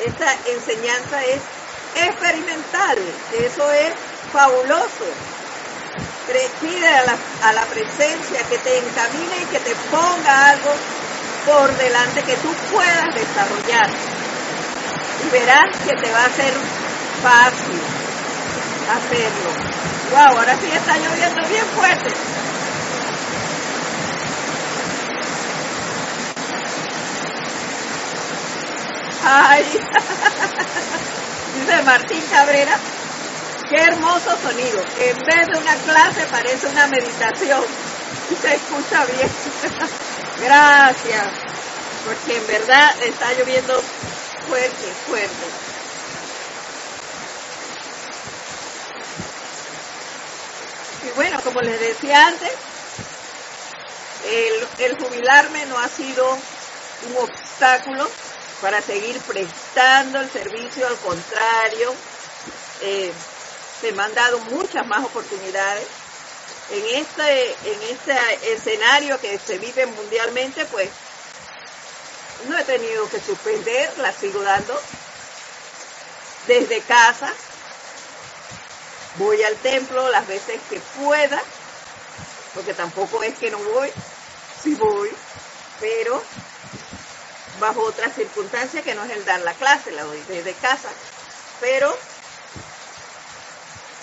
Esta 0.05 0.33
enseñanza 0.49 1.23
es 1.25 1.41
experimental, 1.95 2.97
eso 3.31 3.71
es 3.71 3.93
fabuloso. 4.31 5.05
Pide 6.61 6.87
a 6.87 7.03
la, 7.03 7.19
a 7.43 7.53
la 7.53 7.65
presencia 7.65 8.39
que 8.49 8.57
te 8.57 8.77
encamine 8.77 9.41
y 9.41 9.45
que 9.45 9.59
te 9.59 9.75
ponga 9.75 10.49
algo 10.51 10.73
por 11.45 11.77
delante 11.77 12.23
que 12.23 12.37
tú 12.37 12.53
puedas 12.71 13.15
desarrollar. 13.15 14.20
Y 15.23 15.29
verás 15.29 15.77
que 15.85 15.95
te 15.95 16.11
va 16.11 16.25
a 16.25 16.29
ser 16.29 16.53
fácil 17.21 17.81
hacerlo. 18.89 19.51
Wow, 20.11 20.37
ahora 20.39 20.55
sí 20.59 20.67
está 20.67 20.97
lloviendo 20.97 21.47
bien 21.47 21.65
fuerte. 21.75 22.11
Ay, 29.23 29.63
dice 31.55 31.83
Martín 31.83 32.21
Cabrera, 32.29 32.79
qué 33.69 33.75
hermoso 33.83 34.35
sonido. 34.41 34.81
En 34.99 35.17
vez 35.25 35.47
de 35.47 35.59
una 35.59 35.75
clase 35.83 36.27
parece 36.31 36.67
una 36.67 36.87
meditación 36.87 37.63
y 38.29 38.35
se 38.35 38.55
escucha 38.55 39.05
bien. 39.05 39.29
Gracias, 40.41 41.27
porque 42.03 42.37
en 42.37 42.47
verdad 42.47 42.89
está 43.03 43.33
lloviendo 43.33 43.79
fuerte, 44.47 44.93
fuerte. 45.07 45.45
Y 51.03 51.09
bueno, 51.15 51.41
como 51.43 51.61
les 51.61 51.79
decía 51.79 52.27
antes, 52.27 52.51
el, 54.79 54.97
jubilarme 54.97 55.65
no 55.65 55.79
ha 55.79 55.87
sido 55.87 56.29
un 56.31 57.17
obstáculo 57.17 58.07
para 58.61 58.81
seguir 58.81 59.19
prestando 59.21 60.19
el 60.19 60.29
servicio, 60.29 60.87
al 60.87 60.97
contrario, 60.97 61.93
eh, 62.81 63.11
me 63.95 64.03
han 64.03 64.13
dado 64.13 64.39
muchas 64.51 64.85
más 64.85 65.03
oportunidades. 65.03 65.87
En 66.69 67.01
este, 67.01 67.51
en 67.65 67.81
este 67.89 68.53
escenario 68.53 69.19
que 69.19 69.37
se 69.39 69.57
vive 69.57 69.87
mundialmente, 69.87 70.65
pues 70.65 70.89
no 72.47 72.57
he 72.57 72.63
tenido 72.63 73.09
que 73.09 73.19
suspender, 73.19 73.97
la 73.99 74.11
sigo 74.11 74.41
dando 74.41 74.79
desde 76.47 76.81
casa, 76.81 77.33
Voy 79.15 79.43
al 79.43 79.55
templo 79.57 80.09
las 80.09 80.25
veces 80.25 80.59
que 80.69 80.79
pueda, 80.79 81.41
porque 82.53 82.73
tampoco 82.73 83.21
es 83.23 83.37
que 83.37 83.51
no 83.51 83.57
voy, 83.57 83.91
sí 84.63 84.73
voy, 84.75 85.09
pero 85.81 86.23
bajo 87.59 87.81
otras 87.81 88.15
circunstancias 88.15 88.83
que 88.83 88.95
no 88.95 89.03
es 89.03 89.11
el 89.11 89.25
dar 89.25 89.41
la 89.41 89.53
clase, 89.53 89.91
la 89.91 90.03
doy 90.03 90.21
desde 90.29 90.53
casa. 90.53 90.89
Pero 91.59 91.93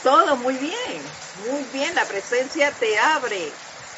todo 0.03 0.37
muy 0.37 0.55
bien, 0.59 1.03
muy 1.49 1.65
bien, 1.73 1.95
la 1.95 2.05
presencia 2.05 2.71
te 2.73 2.99
abre 2.99 3.51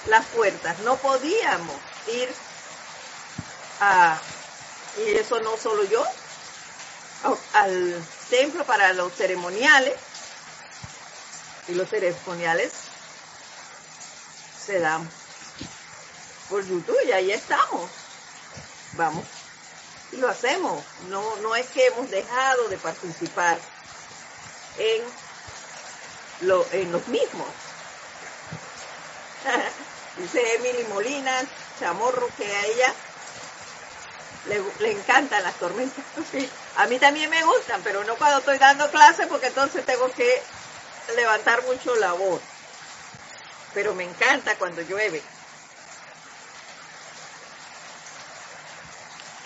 las 0.06 0.24
puertas. 0.26 0.78
No 0.80 0.96
podíamos 0.96 1.76
ir 2.06 2.32
a, 3.80 4.18
y 4.98 5.10
eso 5.16 5.40
no 5.40 5.56
solo 5.56 5.84
yo, 5.84 6.04
al 7.54 8.06
templo 8.28 8.64
para 8.64 8.92
los 8.92 9.12
ceremoniales, 9.12 9.94
y 11.68 11.74
los 11.74 11.88
ceremoniales 11.88 12.72
se 14.66 14.80
dan 14.80 15.08
por 16.48 16.64
YouTube 16.66 16.98
y 17.06 17.12
ahí 17.12 17.30
estamos. 17.30 17.90
Vamos. 18.92 19.24
Y 20.12 20.16
lo 20.16 20.28
hacemos. 20.28 20.82
No, 21.08 21.36
no 21.36 21.54
es 21.54 21.66
que 21.68 21.86
hemos 21.86 22.10
dejado 22.10 22.68
de 22.68 22.76
participar 22.76 23.58
en, 24.78 25.02
lo, 26.48 26.66
en 26.72 26.90
los 26.90 27.06
mismos. 27.08 27.48
Dice 30.16 30.54
Emily 30.56 30.84
Molina, 30.88 31.44
chamorro, 31.78 32.28
que 32.36 32.44
a 32.44 32.66
ella 32.66 32.94
le, 34.46 34.92
encantan 34.92 35.42
las 35.42 35.58
tormentas. 35.58 36.04
A 36.76 36.86
mí 36.86 36.98
también 36.98 37.28
me 37.30 37.42
gustan, 37.44 37.80
pero 37.82 38.04
no 38.04 38.16
cuando 38.16 38.38
estoy 38.38 38.58
dando 38.58 38.90
clases 38.90 39.26
porque 39.26 39.48
entonces 39.48 39.84
tengo 39.84 40.10
que 40.12 40.40
levantar 41.16 41.62
mucho 41.64 41.94
la 41.96 42.12
voz, 42.12 42.40
pero 43.74 43.94
me 43.94 44.04
encanta 44.04 44.54
cuando 44.56 44.80
llueve. 44.82 45.22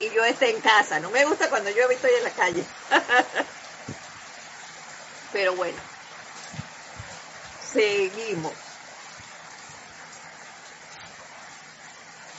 Y 0.01 0.11
yo 0.11 0.25
esté 0.25 0.51
en 0.51 0.61
casa, 0.61 1.01
no 1.01 1.11
me 1.11 1.25
gusta 1.25 1.49
cuando 1.49 1.71
llueve 1.71 1.95
y 1.95 1.97
estoy 1.97 2.13
en 2.13 2.25
la 2.25 2.31
calle. 2.31 2.65
pero 5.33 5.55
bueno, 5.55 5.79
seguimos. 7.73 8.64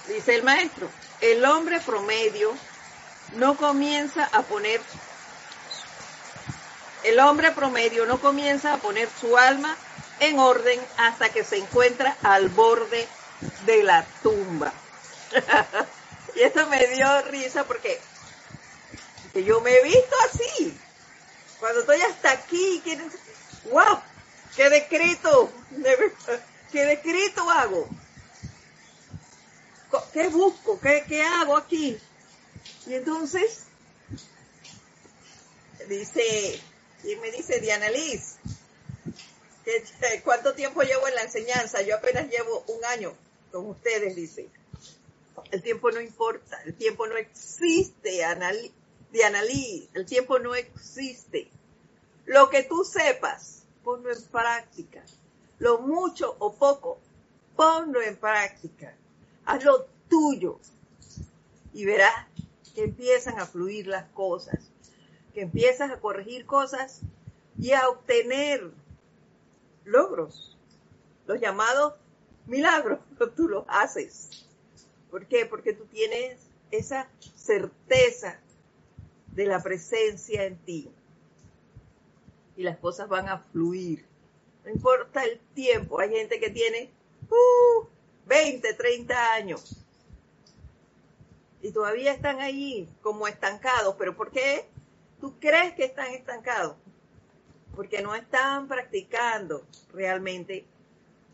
Dice 0.07 0.35
el 0.35 0.43
maestro, 0.43 0.89
el 1.21 1.43
hombre 1.45 1.79
promedio 1.79 2.51
no 3.33 3.57
comienza 3.57 4.29
a 4.31 4.43
poner 4.43 4.79
el 7.03 7.19
hombre 7.19 7.51
promedio 7.51 8.05
no 8.07 8.19
comienza 8.19 8.73
a 8.73 8.77
poner 8.77 9.07
su 9.21 9.37
alma 9.37 9.77
en 10.19 10.39
orden 10.39 10.79
hasta 10.97 11.29
que 11.29 11.43
se 11.43 11.57
encuentra 11.57 12.17
al 12.23 12.49
borde 12.49 13.07
de 13.65 13.83
la 13.83 14.03
tumba. 14.23 14.73
y 16.35 16.41
esto 16.41 16.65
me 16.67 16.87
dio 16.87 17.21
risa 17.23 17.63
porque 17.65 17.99
yo 19.35 19.61
me 19.61 19.71
he 19.71 19.83
visto 19.83 20.15
así. 20.29 20.75
Cuando 21.59 21.81
estoy 21.81 22.01
hasta 22.01 22.31
aquí, 22.31 22.81
¡wow! 23.71 24.01
¿Qué 24.55 24.69
decreto? 24.69 25.51
¿Qué 26.71 26.85
decreto 26.85 27.49
hago? 27.51 27.87
¿Qué 30.13 30.27
busco? 30.29 30.79
¿Qué, 30.79 31.03
qué 31.07 31.21
hago 31.21 31.57
aquí? 31.57 31.97
Y 32.87 32.93
entonces, 32.93 33.65
dice 35.87 36.61
y 37.05 37.15
me 37.17 37.31
dice 37.31 37.59
Diana 37.59 37.89
Liz, 37.89 38.37
¿cuánto 40.23 40.53
tiempo 40.55 40.81
llevo 40.81 41.07
en 41.07 41.15
la 41.15 41.21
enseñanza? 41.21 41.81
Yo 41.81 41.95
apenas 41.95 42.27
llevo 42.29 42.63
un 42.67 42.83
año 42.85 43.13
con 43.51 43.67
ustedes, 43.69 44.15
dice. 44.15 44.49
El 45.51 45.61
tiempo 45.61 45.91
no 45.91 46.01
importa, 46.01 46.59
el 46.65 46.73
tiempo 46.75 47.05
no 47.07 47.15
existe, 47.17 48.25
Diana 49.11 49.43
Liz, 49.43 49.87
el 49.93 50.05
tiempo 50.05 50.39
no 50.39 50.55
existe. 50.55 51.49
Lo 52.25 52.49
que 52.49 52.63
tú 52.63 52.83
sepas, 52.83 53.63
ponlo 53.83 54.11
en 54.11 54.23
práctica. 54.23 55.03
lo 55.59 55.79
mucho 55.79 56.35
o 56.39 56.53
poco, 56.53 56.99
ponlo 57.55 58.01
en 58.01 58.17
práctica. 58.17 58.95
Hazlo 59.45 59.87
tuyo. 60.09 60.59
Y 61.73 61.85
verás 61.85 62.27
que 62.73 62.83
empiezan 62.83 63.39
a 63.39 63.45
fluir 63.45 63.87
las 63.87 64.05
cosas, 64.11 64.71
que 65.33 65.41
empiezas 65.41 65.91
a 65.91 65.99
corregir 65.99 66.45
cosas 66.45 67.01
y 67.57 67.71
a 67.71 67.87
obtener 67.89 68.71
logros, 69.85 70.57
los 71.27 71.39
llamados 71.39 71.93
milagros, 72.45 72.99
tú 73.35 73.47
los 73.47 73.65
haces. 73.67 74.45
¿Por 75.09 75.27
qué? 75.27 75.45
Porque 75.45 75.73
tú 75.73 75.85
tienes 75.85 76.39
esa 76.71 77.09
certeza 77.35 78.39
de 79.27 79.45
la 79.45 79.61
presencia 79.61 80.45
en 80.45 80.57
ti. 80.57 80.91
Y 82.57 82.63
las 82.63 82.77
cosas 82.77 83.07
van 83.07 83.29
a 83.29 83.39
fluir. 83.39 84.05
No 84.63 84.71
importa 84.71 85.23
el 85.23 85.39
tiempo. 85.53 85.99
Hay 85.99 86.09
gente 86.09 86.39
que 86.39 86.49
tiene 86.49 86.89
uh, 87.29 87.85
20, 88.25 88.73
30 88.73 89.33
años. 89.33 89.75
Y 91.61 91.71
todavía 91.71 92.11
están 92.11 92.39
ahí 92.39 92.87
como 93.01 93.27
estancados. 93.27 93.95
¿Pero 93.97 94.15
por 94.15 94.31
qué 94.31 94.67
tú 95.19 95.39
crees 95.39 95.73
que 95.73 95.85
están 95.85 96.13
estancados? 96.13 96.75
Porque 97.75 98.01
no 98.01 98.15
están 98.15 98.67
practicando 98.67 99.65
realmente 99.93 100.65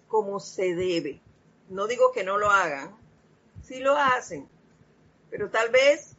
como 0.07 0.39
se 0.39 0.75
debe. 0.75 1.21
No 1.69 1.87
digo 1.87 2.11
que 2.11 2.23
no 2.23 2.37
lo 2.37 2.49
hagan, 2.49 2.95
sí 3.63 3.79
lo 3.79 3.95
hacen, 3.95 4.47
pero 5.29 5.49
tal 5.49 5.69
vez 5.69 6.15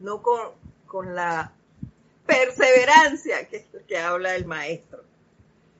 no 0.00 0.22
con, 0.22 0.52
con 0.86 1.14
la 1.14 1.52
perseverancia 2.26 3.48
que 3.48 3.64
que 3.86 3.98
habla 3.98 4.34
el 4.34 4.44
maestro. 4.46 5.02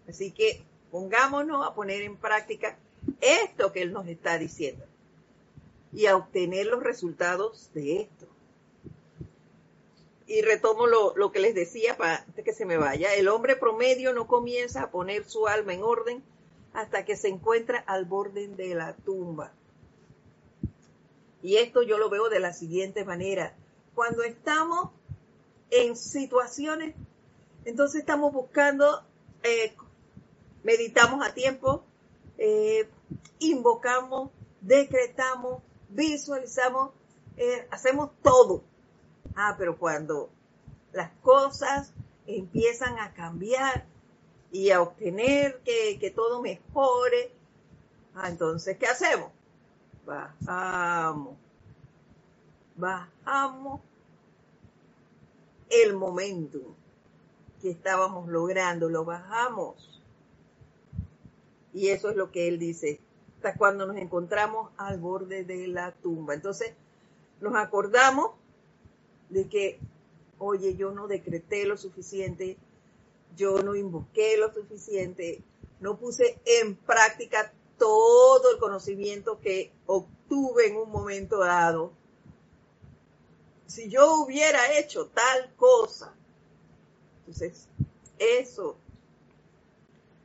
Así 0.08 0.30
que 0.30 0.62
pongámonos 0.90 1.66
a 1.66 1.74
poner 1.74 2.02
en 2.02 2.16
práctica 2.16 2.76
esto 3.20 3.72
que 3.72 3.82
él 3.82 3.92
nos 3.92 4.06
está 4.06 4.38
diciendo 4.38 4.84
y 5.92 6.06
a 6.06 6.16
obtener 6.16 6.66
los 6.66 6.82
resultados 6.82 7.70
de 7.72 8.02
esto. 8.02 8.26
Y 10.26 10.42
retomo 10.42 10.86
lo, 10.86 11.16
lo 11.16 11.30
que 11.30 11.38
les 11.38 11.54
decía 11.54 11.96
para 11.96 12.24
que 12.44 12.52
se 12.52 12.66
me 12.66 12.76
vaya. 12.76 13.14
El 13.14 13.28
hombre 13.28 13.56
promedio 13.56 14.12
no 14.12 14.26
comienza 14.26 14.82
a 14.82 14.90
poner 14.90 15.24
su 15.24 15.46
alma 15.46 15.72
en 15.72 15.82
orden 15.82 16.22
hasta 16.74 17.04
que 17.04 17.16
se 17.16 17.28
encuentra 17.28 17.78
al 17.78 18.04
borde 18.04 18.48
de 18.48 18.74
la 18.74 18.94
tumba. 18.94 19.52
Y 21.42 21.56
esto 21.56 21.82
yo 21.82 21.96
lo 21.96 22.10
veo 22.10 22.28
de 22.28 22.40
la 22.40 22.52
siguiente 22.52 23.04
manera. 23.04 23.54
Cuando 23.94 24.24
estamos 24.24 24.90
en 25.70 25.96
situaciones, 25.96 26.94
entonces 27.64 28.00
estamos 28.00 28.32
buscando, 28.32 29.02
eh, 29.42 29.72
meditamos 30.64 31.26
a 31.26 31.32
tiempo, 31.32 31.84
eh, 32.36 32.88
invocamos, 33.38 34.30
decretamos, 34.60 35.62
visualizamos, 35.88 36.90
eh, 37.36 37.66
hacemos 37.70 38.10
todo. 38.22 38.62
Ah, 39.34 39.54
pero 39.58 39.78
cuando 39.78 40.30
las 40.92 41.10
cosas 41.22 41.92
empiezan 42.26 42.98
a 42.98 43.12
cambiar, 43.12 43.86
y 44.56 44.70
a 44.70 44.80
obtener 44.80 45.60
que, 45.64 46.12
todo 46.14 46.40
mejore. 46.40 47.32
Ah, 48.14 48.28
entonces, 48.28 48.78
¿qué 48.78 48.86
hacemos? 48.86 49.30
Bajamos. 50.06 51.36
Bajamos 52.76 53.80
el 55.68 55.94
momento 55.94 56.58
que 57.60 57.70
estábamos 57.70 58.28
logrando, 58.28 58.88
lo 58.88 59.04
bajamos. 59.04 59.95
Y 61.76 61.90
eso 61.90 62.08
es 62.08 62.16
lo 62.16 62.32
que 62.32 62.48
él 62.48 62.58
dice, 62.58 63.00
hasta 63.36 63.54
cuando 63.54 63.84
nos 63.86 63.98
encontramos 63.98 64.70
al 64.78 64.98
borde 64.98 65.44
de 65.44 65.68
la 65.68 65.92
tumba. 65.92 66.32
Entonces, 66.32 66.72
nos 67.42 67.54
acordamos 67.54 68.30
de 69.28 69.46
que, 69.46 69.78
oye, 70.38 70.74
yo 70.74 70.92
no 70.92 71.06
decreté 71.06 71.66
lo 71.66 71.76
suficiente, 71.76 72.56
yo 73.36 73.62
no 73.62 73.74
invoqué 73.74 74.38
lo 74.38 74.50
suficiente, 74.54 75.42
no 75.78 75.98
puse 75.98 76.38
en 76.46 76.76
práctica 76.76 77.52
todo 77.76 78.52
el 78.52 78.58
conocimiento 78.58 79.38
que 79.38 79.70
obtuve 79.84 80.68
en 80.68 80.78
un 80.78 80.90
momento 80.90 81.40
dado. 81.40 81.92
Si 83.66 83.90
yo 83.90 84.22
hubiera 84.22 84.78
hecho 84.78 85.08
tal 85.08 85.52
cosa, 85.56 86.14
entonces 87.18 87.68
eso, 88.18 88.78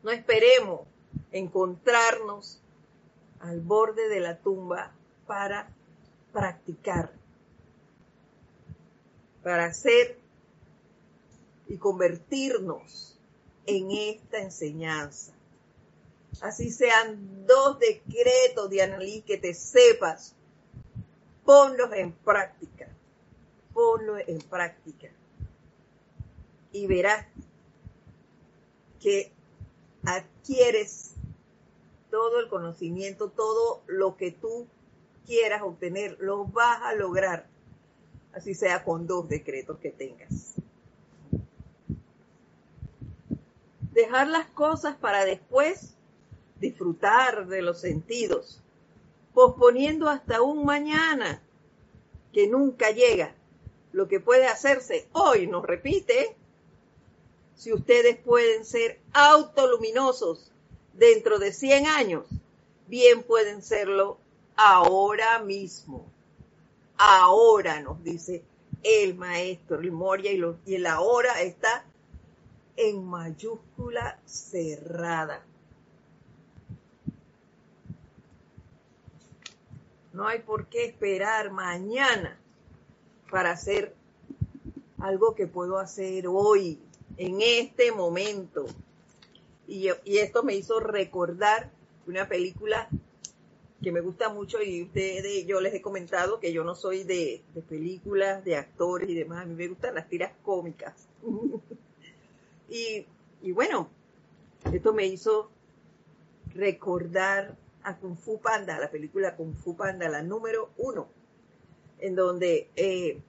no 0.02 0.12
esperemos 0.12 0.90
encontrarnos 1.32 2.62
al 3.40 3.60
borde 3.62 4.10
de 4.10 4.20
la 4.20 4.38
tumba 4.38 4.92
para 5.26 5.70
practicar, 6.32 7.12
para 9.44 9.66
hacer 9.66 10.18
y 11.68 11.78
convertirnos 11.78 13.18
en 13.66 13.92
esta 13.92 14.40
enseñanza. 14.40 15.34
Así 16.42 16.72
sean 16.72 17.46
dos 17.46 17.80
decretos 17.80 18.70
de 18.70 18.82
Annalí 18.82 19.22
que 19.22 19.38
te 19.38 19.54
sepas, 19.54 20.36
ponlos 21.46 21.92
en 21.94 22.12
práctica, 22.12 22.88
ponlos 23.74 24.22
en 24.28 24.40
práctica. 24.40 25.10
Y 26.72 26.88
verás 26.88 27.26
que 29.02 29.32
adquieres 30.04 31.16
todo 32.12 32.40
el 32.40 32.50
conocimiento, 32.50 33.30
todo 33.30 33.82
lo 33.88 34.18
que 34.18 34.32
tú 34.32 34.68
quieras 35.26 35.64
obtener, 35.64 36.18
lo 36.20 36.46
vas 36.46 36.82
a 36.84 36.94
lograr, 36.94 37.48
así 38.34 38.54
sea 38.54 38.84
con 38.84 39.08
dos 39.08 39.28
decretos 39.28 39.80
que 39.80 39.90
tengas. 39.90 40.56
dejar 43.92 44.28
las 44.28 44.48
cosas 44.48 44.96
para 44.96 45.26
después 45.26 45.94
disfrutar 46.60 47.48
de 47.48 47.62
los 47.62 47.80
sentidos, 47.80 48.62
posponiendo 49.34 50.10
hasta 50.10 50.42
un 50.42 50.66
mañana 50.66 51.42
que 52.34 52.48
nunca 52.48 52.92
llega. 52.92 53.36
Lo 53.92 54.08
que 54.08 54.20
puede 54.20 54.48
hacerse 54.48 55.08
hoy, 55.12 55.48
nos 55.48 55.66
repite, 55.66 56.36
si 57.56 57.74
ustedes 57.74 58.18
pueden 58.18 58.66
ser 58.66 59.00
autoluminosos 59.14 60.51
dentro 60.94 61.40
de 61.40 61.54
100 61.54 61.88
años, 61.88 62.26
bien 62.88 63.24
pueden 63.24 63.62
serlo 63.62 64.18
ahora 64.56 65.40
mismo. 65.40 66.06
Ahora 66.98 67.82
nos 67.82 68.04
dice 68.04 68.44
el 68.84 69.16
maestro, 69.16 69.80
el 69.80 69.92
Moria, 69.92 70.32
y, 70.32 70.42
y 70.66 70.76
el 70.76 70.86
ahora 70.86 71.42
está 71.42 71.86
en 72.76 73.06
mayúscula 73.06 74.20
cerrada. 74.26 75.44
No 80.14 80.28
hay 80.28 80.40
por 80.40 80.68
qué 80.68 80.86
esperar 80.86 81.52
mañana 81.52 82.38
para 83.30 83.52
hacer 83.52 83.96
algo 85.00 85.36
que 85.36 85.48
puedo 85.48 85.80
hacer 85.80 86.28
hoy, 86.28 86.80
en 87.18 87.42
este 87.42 87.92
momento. 87.92 88.66
Y, 89.72 90.18
esto 90.18 90.44
me 90.44 90.54
hizo 90.56 90.82
recordar 90.82 91.72
una 92.06 92.28
película 92.28 92.90
que 93.82 93.94
me 93.94 94.02
gusta 94.02 94.28
mucho 94.28 94.62
y 94.62 94.84
ustedes, 94.84 95.46
yo 95.48 95.62
les 95.62 95.74
he 95.74 95.82
comentado 95.82 96.42
que 96.42 96.52
yo 96.52 96.66
no 96.66 96.76
soy 96.76 97.04
de, 97.04 97.42
de 97.56 97.62
películas, 97.62 98.44
de 98.44 98.58
actores 98.58 99.10
y 99.10 99.16
demás, 99.16 99.44
a 99.44 99.46
mí 99.46 99.56
me 99.56 99.70
gustan 99.70 99.96
las 99.96 100.10
tiras 100.10 100.34
cómicas. 100.44 101.08
Y, 102.74 103.52
bueno, 103.52 103.90
esto 104.72 104.94
me 104.94 105.06
hizo 105.06 105.52
recordar 106.54 107.58
a 107.84 107.98
Kung 107.98 108.16
Fu 108.16 108.40
Panda, 108.40 108.80
la 108.80 108.90
película 108.90 109.36
Kung 109.36 109.56
Fu 109.56 109.76
Panda, 109.76 110.08
la 110.08 110.24
número 110.24 110.70
uno, 110.78 111.10
en 112.00 112.16
donde 112.16 112.70
eh, 112.78 113.20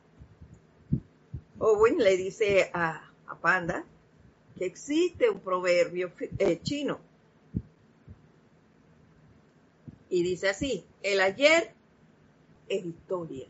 Owen 1.59 1.99
le 1.99 2.17
dice 2.17 2.71
a, 2.73 3.09
Panda 3.41 3.85
existe 4.67 5.31
un 5.31 5.41
proverbio 5.41 6.13
eh, 6.39 6.61
chino. 6.63 7.01
Y 10.09 10.23
dice 10.23 10.51
así, 10.51 10.85
el 11.03 11.21
ayer 11.21 11.73
es 12.69 12.85
historia, 12.85 13.47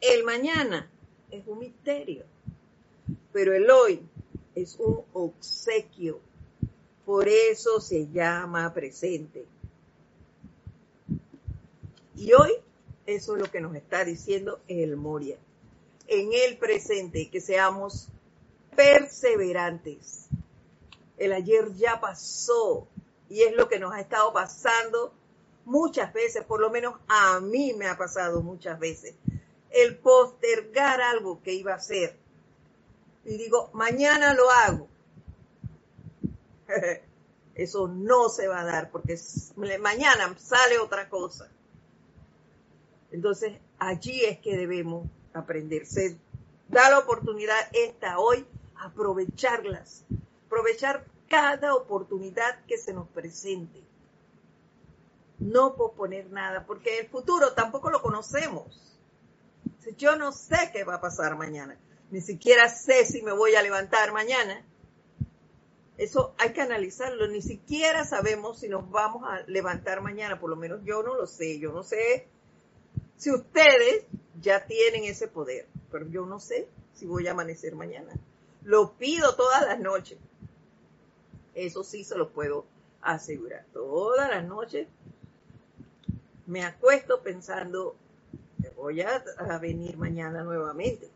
el 0.00 0.24
mañana 0.24 0.90
es 1.30 1.46
un 1.46 1.58
misterio, 1.58 2.24
pero 3.32 3.54
el 3.54 3.70
hoy 3.70 4.02
es 4.54 4.76
un 4.78 5.02
obsequio. 5.12 6.20
Por 7.06 7.26
eso 7.26 7.80
se 7.80 8.08
llama 8.08 8.74
presente. 8.74 9.46
Y 12.14 12.32
hoy 12.34 12.52
eso 13.06 13.36
es 13.36 13.42
lo 13.42 13.50
que 13.50 13.60
nos 13.60 13.74
está 13.74 14.04
diciendo 14.04 14.60
el 14.68 14.96
Moria. 14.96 15.38
En 16.08 16.30
el 16.34 16.58
presente, 16.58 17.30
que 17.30 17.40
seamos 17.40 18.08
perseverantes. 18.78 20.28
El 21.16 21.32
ayer 21.32 21.74
ya 21.74 22.00
pasó. 22.00 22.86
Y 23.28 23.42
es 23.42 23.56
lo 23.56 23.68
que 23.68 23.80
nos 23.80 23.92
ha 23.92 24.00
estado 24.00 24.32
pasando 24.32 25.12
muchas 25.64 26.12
veces, 26.12 26.44
por 26.44 26.60
lo 26.60 26.70
menos 26.70 26.94
a 27.08 27.40
mí 27.40 27.74
me 27.74 27.88
ha 27.88 27.98
pasado 27.98 28.40
muchas 28.40 28.78
veces. 28.78 29.16
El 29.70 29.96
postergar 29.96 31.02
algo 31.02 31.42
que 31.42 31.52
iba 31.54 31.72
a 31.72 31.76
hacer. 31.76 32.16
Y 33.24 33.36
digo, 33.36 33.68
mañana 33.74 34.32
lo 34.32 34.48
hago. 34.48 34.88
Eso 37.56 37.88
no 37.88 38.28
se 38.28 38.46
va 38.46 38.60
a 38.60 38.64
dar 38.64 38.92
porque 38.92 39.18
mañana 39.80 40.34
sale 40.38 40.78
otra 40.78 41.08
cosa. 41.08 41.50
Entonces, 43.10 43.58
allí 43.80 44.24
es 44.24 44.38
que 44.38 44.56
debemos 44.56 45.08
aprender. 45.34 45.84
Se 45.84 46.16
da 46.68 46.88
la 46.90 47.00
oportunidad 47.00 47.58
esta 47.72 48.20
hoy, 48.20 48.46
aprovecharlas, 48.78 50.04
aprovechar 50.46 51.04
cada 51.28 51.74
oportunidad 51.74 52.64
que 52.66 52.78
se 52.78 52.92
nos 52.92 53.08
presente. 53.08 53.82
No 55.38 55.76
posponer 55.76 56.30
nada, 56.30 56.66
porque 56.66 56.98
el 56.98 57.08
futuro 57.08 57.52
tampoco 57.52 57.90
lo 57.90 58.02
conocemos. 58.02 58.88
Yo 59.96 60.16
no 60.16 60.32
sé 60.32 60.70
qué 60.72 60.84
va 60.84 60.96
a 60.96 61.00
pasar 61.00 61.36
mañana. 61.36 61.78
Ni 62.10 62.20
siquiera 62.20 62.68
sé 62.68 63.06
si 63.06 63.22
me 63.22 63.32
voy 63.32 63.54
a 63.54 63.62
levantar 63.62 64.12
mañana. 64.12 64.64
Eso 65.96 66.34
hay 66.38 66.52
que 66.52 66.60
analizarlo. 66.60 67.28
Ni 67.28 67.42
siquiera 67.42 68.04
sabemos 68.04 68.60
si 68.60 68.68
nos 68.68 68.90
vamos 68.90 69.24
a 69.26 69.40
levantar 69.46 70.00
mañana. 70.00 70.40
Por 70.40 70.50
lo 70.50 70.56
menos 70.56 70.80
yo 70.84 71.02
no 71.02 71.14
lo 71.14 71.26
sé. 71.26 71.58
Yo 71.58 71.72
no 71.72 71.82
sé 71.82 72.28
si 73.16 73.30
ustedes 73.30 74.04
ya 74.40 74.66
tienen 74.66 75.04
ese 75.04 75.28
poder. 75.28 75.66
Pero 75.90 76.06
yo 76.08 76.26
no 76.26 76.38
sé 76.38 76.68
si 76.94 77.06
voy 77.06 77.26
a 77.26 77.32
amanecer 77.32 77.74
mañana. 77.74 78.12
Lo 78.68 78.92
pido 78.92 79.34
todas 79.34 79.66
las 79.66 79.80
noches. 79.80 80.18
Eso 81.54 81.82
sí 81.82 82.04
se 82.04 82.16
lo 82.16 82.28
puedo 82.28 82.64
asegurar. 83.00 83.64
Todas 83.72 84.28
las 84.28 84.44
noches 84.44 84.86
me 86.46 86.64
acuesto 86.64 87.20
pensando 87.22 87.96
que 88.60 88.70
voy 88.70 89.00
a, 89.00 89.24
a 89.38 89.58
venir 89.58 89.96
mañana 89.96 90.44
nuevamente. 90.44 91.10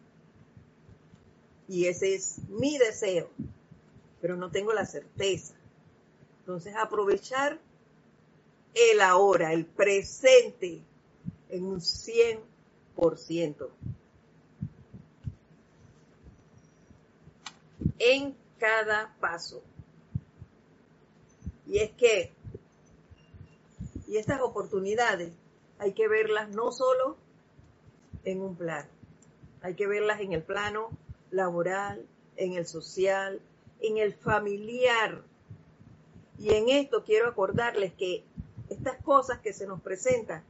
Y 1.69 1.87
ese 1.87 2.15
es 2.15 2.39
mi 2.49 2.77
deseo 2.79 3.31
pero 4.23 4.37
no 4.37 4.51
tengo 4.51 4.73
la 4.73 4.87
certeza. 4.87 5.53
Entonces, 6.39 6.75
aprovechar 6.77 7.59
el 8.73 9.01
ahora, 9.01 9.53
el 9.53 9.67
presente, 9.67 10.81
en 11.51 11.65
un 11.65 11.81
100%. 11.81 13.69
En 18.05 18.37
cada 18.59 19.15
paso. 19.21 19.63
Y 21.67 21.79
es 21.79 21.93
que, 21.93 22.33
y 24.09 24.17
estas 24.17 24.41
oportunidades 24.41 25.33
hay 25.79 25.93
que 25.93 26.09
verlas 26.09 26.49
no 26.49 26.73
solo 26.73 27.17
en 28.25 28.43
un 28.43 28.57
plano, 28.57 28.89
hay 29.63 29.75
que 29.75 29.87
verlas 29.87 30.21
en 30.21 30.33
el 30.33 30.43
plano 30.43 30.91
laboral, 31.31 32.05
en 32.37 32.55
el 32.55 32.67
social, 32.67 33.41
en 33.81 33.99
el 33.99 34.15
familiar. 34.15 35.23
Y 36.39 36.55
en 36.55 36.71
esto 36.71 37.05
quiero 37.05 37.29
acordarles 37.29 37.93
que 37.93 38.25
estas 38.69 39.01
cosas 39.03 39.39
que 39.39 39.53
se 39.53 39.67
nos 39.67 39.81
presentan, 39.81 40.43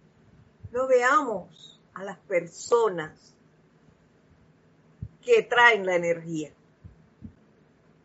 no 0.71 0.87
veamos 0.87 1.79
a 1.93 2.03
las 2.03 2.17
personas 2.19 3.35
que 5.23 5.43
traen 5.43 5.85
la 5.85 5.97
energía. 5.97 6.51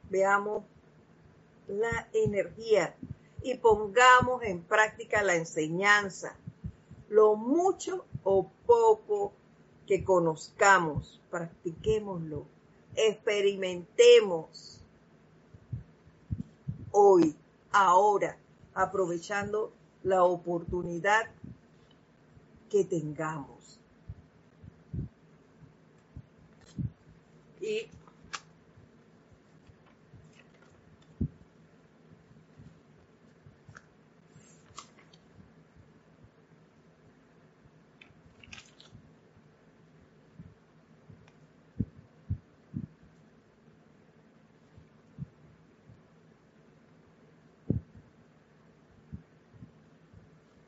Veamos 0.10 0.64
la 1.68 2.08
energía 2.14 2.95
y 3.41 3.55
pongamos 3.55 4.43
en 4.43 4.62
práctica 4.62 5.22
la 5.24 5.36
enseñanza. 5.36 6.36
Lo 7.10 7.36
mucho 7.36 8.05
o 8.24 8.49
poco 8.66 9.34
que 9.86 10.03
conozcamos, 10.03 11.22
practiquémoslo, 11.30 12.45
experimentemos 12.95 14.82
hoy, 16.91 17.36
ahora, 17.72 18.38
aprovechando 18.74 19.72
la 20.03 20.24
oportunidad 20.24 21.30
que 22.70 22.84
tengamos. 22.84 23.80
Y 27.62 27.88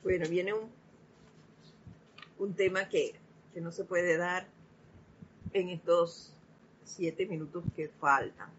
Bueno, 0.10 0.28
viene 0.28 0.56
un, 0.56 0.68
un 2.40 2.56
tema 2.56 2.90
que, 2.90 3.14
que 3.54 3.62
no 3.62 3.72
se 3.72 3.84
puede 3.84 4.18
dar 4.18 4.48
en 5.54 5.70
estos 5.70 6.34
siete 6.84 7.28
minutos 7.28 7.64
que 7.76 7.90
faltan. 7.90 8.50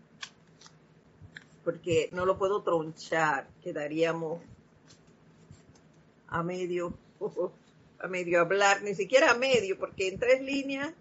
Porque 1.64 2.09
no 2.12 2.24
lo 2.24 2.38
puedo 2.38 2.62
tronchar, 2.62 3.48
quedaríamos 3.64 4.40
a 6.28 6.44
medio, 6.44 6.94
a 7.98 8.07
medio 8.07 8.42
hablar, 8.42 8.82
ni 8.82 8.94
siquiera 8.94 9.32
a 9.32 9.34
medio, 9.34 9.76
porque 9.76 10.07
en 10.07 10.20
tres 10.20 10.40
líneas 10.42 10.94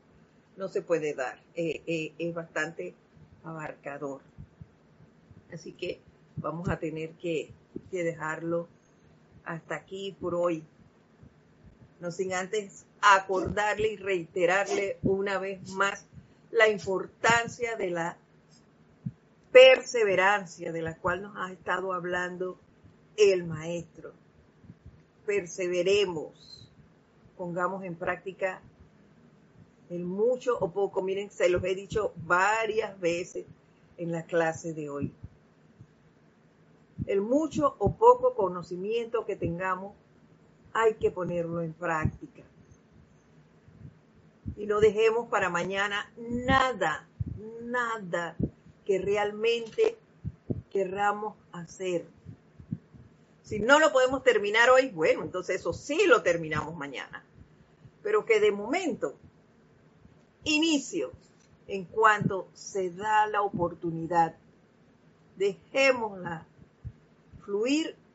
no 0.58 0.68
se 0.68 0.82
puede 0.82 1.14
dar. 1.14 1.40
Eh, 1.54 1.84
eh, 1.86 2.14
es 2.18 2.34
bastante 2.34 2.96
abarcador. 3.44 4.22
Así 5.54 5.74
que 5.74 6.00
vamos 6.38 6.70
a 6.70 6.80
tener 6.80 7.12
que, 7.12 7.52
que 7.92 8.04
dejarlo 8.04 8.68
hasta 9.50 9.76
aquí 9.76 10.16
por 10.22 10.36
hoy. 10.36 10.64
No 12.00 12.12
sin 12.12 12.34
antes 12.34 12.86
acordarle 13.02 13.94
y 13.94 13.98
reiterarle 13.98 15.00
una 15.02 15.40
vez 15.40 15.72
más 15.72 16.06
la 16.52 16.68
importancia 16.68 17.76
de 17.76 17.90
la 17.90 18.18
perseverancia 19.52 20.72
de 20.72 20.84
la 20.84 20.96
cual 20.98 21.24
nos 21.24 21.36
ha 21.36 21.52
estado 21.52 21.94
hablando 21.94 22.60
el 23.18 23.44
maestro. 23.44 24.14
Perseveremos, 25.26 26.70
pongamos 27.36 27.84
en 27.84 27.96
práctica 27.96 28.62
el 29.90 30.06
mucho 30.06 30.60
o 30.60 30.70
poco. 30.70 31.02
Miren, 31.02 31.32
se 31.32 31.50
los 31.50 31.64
he 31.64 31.74
dicho 31.74 32.14
varias 32.18 33.00
veces 33.00 33.46
en 33.98 34.12
la 34.12 34.24
clase 34.24 34.74
de 34.74 34.92
hoy 34.92 35.12
el 37.08 37.22
mucho 37.22 37.76
o 37.80 37.96
poco 37.96 38.36
conocimiento 38.36 39.26
que 39.26 39.36
tengamos, 39.36 39.94
hay 40.74 40.96
que 40.96 41.12
ponerlo 41.12 41.62
en 41.62 41.74
práctica. 41.74 42.44
Y 44.56 44.66
no 44.66 44.80
dejemos 44.80 45.28
para 45.30 45.50
mañana 45.50 46.12
nada, 46.18 47.08
nada 47.62 48.36
que 48.86 49.00
realmente 49.00 49.98
querramos 50.70 51.36
hacer. 51.52 52.06
Si 53.44 53.60
no 53.60 53.80
lo 53.80 53.92
podemos 53.92 54.24
terminar 54.24 54.70
hoy, 54.70 54.90
bueno, 54.90 55.24
entonces 55.24 55.62
eso 55.62 55.74
sí 55.74 56.06
lo 56.06 56.22
terminamos 56.22 56.76
mañana. 56.76 57.24
Pero 58.04 58.26
que 58.26 58.40
de 58.40 58.52
momento, 58.52 59.16
inicio, 60.44 61.12
en 61.68 61.86
cuanto 61.86 62.48
se 62.54 62.92
da 62.92 63.28
la 63.28 63.42
oportunidad, 63.42 64.36
dejémosla 65.36 66.46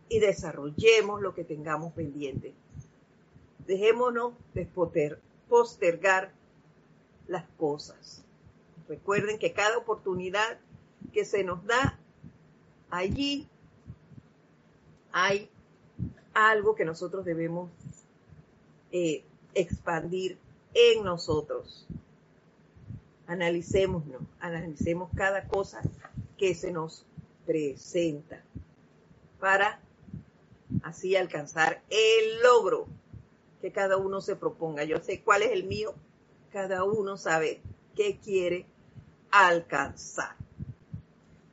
y 0.08 0.20
desarrollemos 0.20 1.20
lo 1.20 1.34
que 1.34 1.44
tengamos 1.44 1.92
pendiente. 1.92 2.54
Dejémonos 3.66 4.34
de 4.54 4.68
postergar 5.48 6.32
las 7.26 7.44
cosas. 7.58 8.22
Recuerden 8.88 9.38
que 9.38 9.52
cada 9.52 9.78
oportunidad 9.78 10.58
que 11.12 11.24
se 11.24 11.42
nos 11.42 11.64
da 11.66 11.98
allí 12.90 13.48
hay 15.12 15.48
algo 16.34 16.74
que 16.74 16.84
nosotros 16.84 17.24
debemos 17.24 17.70
eh, 18.92 19.24
expandir 19.54 20.38
en 20.74 21.04
nosotros. 21.04 21.86
Analicémonos, 23.26 24.22
analicemos 24.38 25.08
cada 25.16 25.48
cosa 25.48 25.80
que 26.36 26.54
se 26.54 26.70
nos 26.70 27.06
presenta 27.46 28.42
para 29.44 29.78
así 30.84 31.16
alcanzar 31.16 31.82
el 31.90 32.40
logro 32.42 32.86
que 33.60 33.72
cada 33.72 33.98
uno 33.98 34.22
se 34.22 34.36
proponga. 34.36 34.84
Yo 34.84 35.00
sé 35.00 35.20
cuál 35.20 35.42
es 35.42 35.52
el 35.52 35.64
mío, 35.64 35.94
cada 36.50 36.82
uno 36.84 37.18
sabe 37.18 37.60
qué 37.94 38.16
quiere 38.16 38.64
alcanzar. 39.30 40.34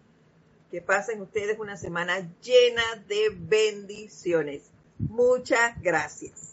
Que 0.70 0.80
pasen 0.80 1.20
ustedes 1.20 1.58
una 1.58 1.76
semana 1.76 2.20
llena 2.40 2.82
de 3.06 3.30
bendiciones. 3.30 4.70
Muchas 4.98 5.80
gracias. 5.82 6.51